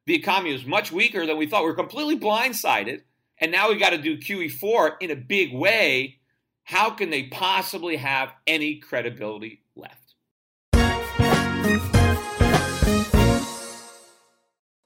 the 0.06 0.16
economy 0.16 0.52
is 0.52 0.66
much 0.66 0.90
weaker 0.90 1.24
than 1.24 1.37
we 1.37 1.46
thought. 1.46 1.62
We 1.62 1.70
we're 1.70 1.76
completely 1.76 2.18
blindsided. 2.18 3.02
And 3.42 3.50
now 3.50 3.70
we 3.70 3.76
got 3.76 3.90
to 3.90 3.98
do 3.98 4.16
QE4 4.16 4.98
in 5.00 5.11
a 5.11 5.16
big 5.16 5.52
way 5.52 6.20
how 6.62 6.90
can 6.90 7.11
they 7.11 7.24
possibly 7.24 7.96
have 7.96 8.33
any 8.46 8.76
credibility 8.76 9.64
left? 9.74 10.14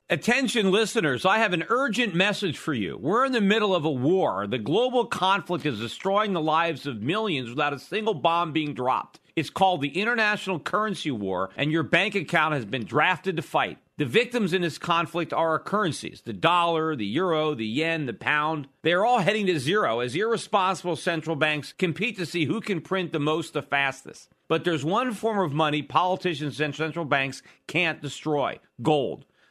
Attention 0.08 0.70
listeners, 0.70 1.26
I 1.26 1.38
have 1.38 1.52
an 1.52 1.64
urgent 1.68 2.14
message 2.14 2.56
for 2.56 2.72
you. 2.72 2.96
We're 2.96 3.26
in 3.26 3.32
the 3.32 3.42
middle 3.42 3.74
of 3.74 3.84
a 3.84 3.90
war. 3.90 4.46
The 4.46 4.56
global 4.56 5.04
conflict 5.04 5.66
is 5.66 5.78
destroying 5.78 6.32
the 6.32 6.40
lives 6.40 6.86
of 6.86 7.02
millions 7.02 7.50
without 7.50 7.74
a 7.74 7.78
single 7.78 8.14
bomb 8.14 8.52
being 8.52 8.72
dropped. 8.72 9.20
It's 9.34 9.50
called 9.50 9.82
the 9.82 10.00
International 10.00 10.58
Currency 10.58 11.10
War, 11.10 11.50
and 11.58 11.70
your 11.70 11.82
bank 11.82 12.14
account 12.14 12.54
has 12.54 12.64
been 12.64 12.86
drafted 12.86 13.36
to 13.36 13.42
fight. 13.42 13.76
The 13.98 14.04
victims 14.04 14.52
in 14.52 14.60
this 14.60 14.76
conflict 14.76 15.32
are 15.32 15.48
our 15.48 15.58
currencies 15.58 16.20
the 16.20 16.34
dollar, 16.34 16.94
the 16.94 17.06
euro, 17.06 17.54
the 17.54 17.64
yen, 17.64 18.04
the 18.04 18.12
pound. 18.12 18.68
They 18.82 18.92
are 18.92 19.06
all 19.06 19.20
heading 19.20 19.46
to 19.46 19.58
zero 19.58 20.00
as 20.00 20.14
irresponsible 20.14 20.96
central 20.96 21.34
banks 21.34 21.72
compete 21.72 22.18
to 22.18 22.26
see 22.26 22.44
who 22.44 22.60
can 22.60 22.82
print 22.82 23.12
the 23.12 23.18
most 23.18 23.54
the 23.54 23.62
fastest. 23.62 24.28
But 24.48 24.64
there's 24.64 24.84
one 24.84 25.14
form 25.14 25.38
of 25.38 25.54
money 25.54 25.80
politicians 25.80 26.60
and 26.60 26.74
central 26.74 27.06
banks 27.06 27.42
can't 27.66 28.02
destroy 28.02 28.60
gold. 28.82 29.24